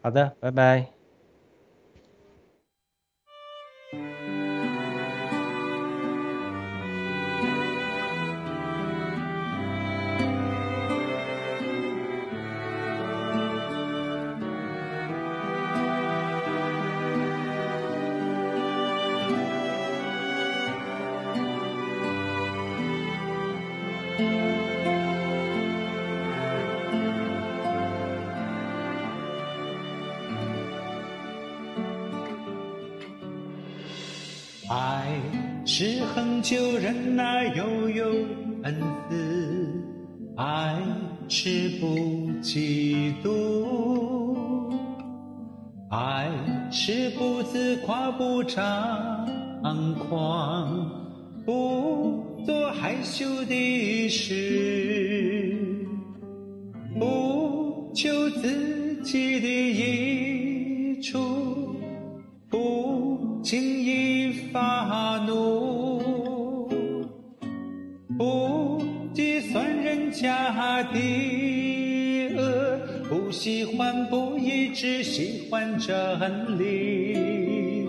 [0.03, 0.98] 好的，拜拜。
[36.49, 38.07] 就忍耐，又有
[38.63, 38.75] 恩
[39.11, 39.15] 慈；
[40.35, 40.79] 爱
[41.29, 41.87] 是不
[42.41, 44.73] 嫉妒，
[45.91, 46.31] 爱
[46.71, 49.29] 是不自夸，不张
[50.09, 50.91] 狂，
[51.45, 55.87] 不做害羞的事，
[56.99, 61.19] 不求自己的益处，
[70.21, 70.99] 家的
[72.37, 72.79] 恶，
[73.09, 77.87] 不喜欢不义，只喜欢真理。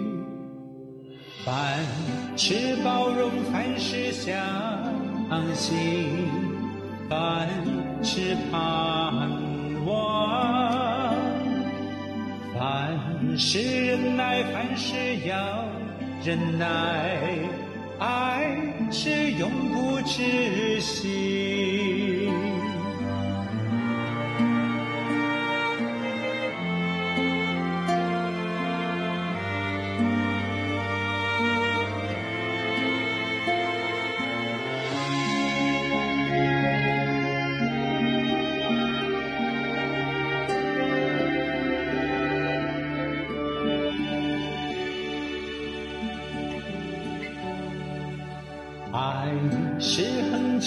[1.46, 1.80] 凡
[2.38, 4.36] 事包容，凡事相
[5.56, 5.78] 信，
[7.10, 7.48] 凡
[8.04, 9.30] 事盼
[9.86, 11.16] 望，
[12.54, 14.96] 凡事忍耐，凡事
[15.28, 15.66] 要
[16.24, 16.68] 忍耐，
[18.00, 18.56] 爱。
[18.92, 22.09] 是永不止息。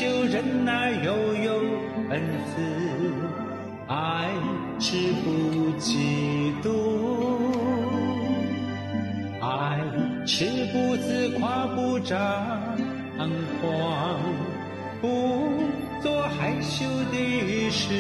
[0.03, 1.53] 恒久忍耐，又有
[2.11, 2.61] 恩慈；
[3.87, 4.29] 爱
[4.81, 6.67] 是不嫉妒，
[9.41, 9.79] 爱
[10.27, 12.19] 是不自夸，不张
[13.61, 14.19] 狂，
[15.01, 15.07] 不
[16.03, 17.95] 做害羞的事，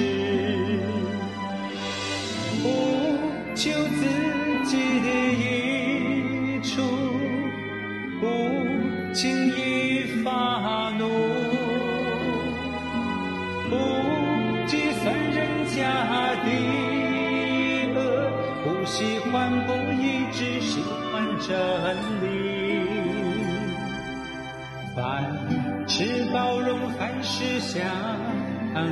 [26.05, 27.81] 是包容，凡事相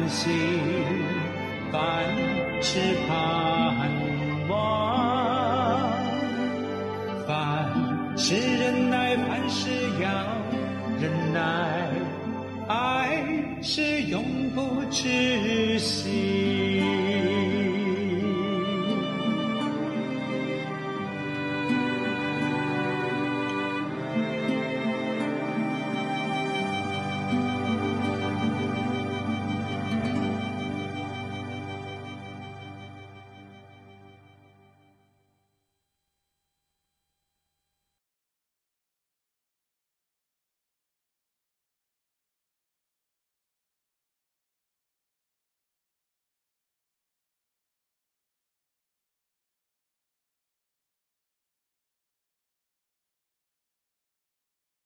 [0.09, 0.33] 信，
[1.73, 1.83] 凡
[2.63, 2.79] 事
[3.09, 3.19] 盼
[4.49, 5.91] 望，
[7.27, 9.71] 凡事忍耐，凡事
[10.01, 10.09] 要
[11.01, 11.91] 忍耐，
[12.69, 13.25] 爱
[13.61, 14.23] 是永
[14.55, 16.40] 不止息。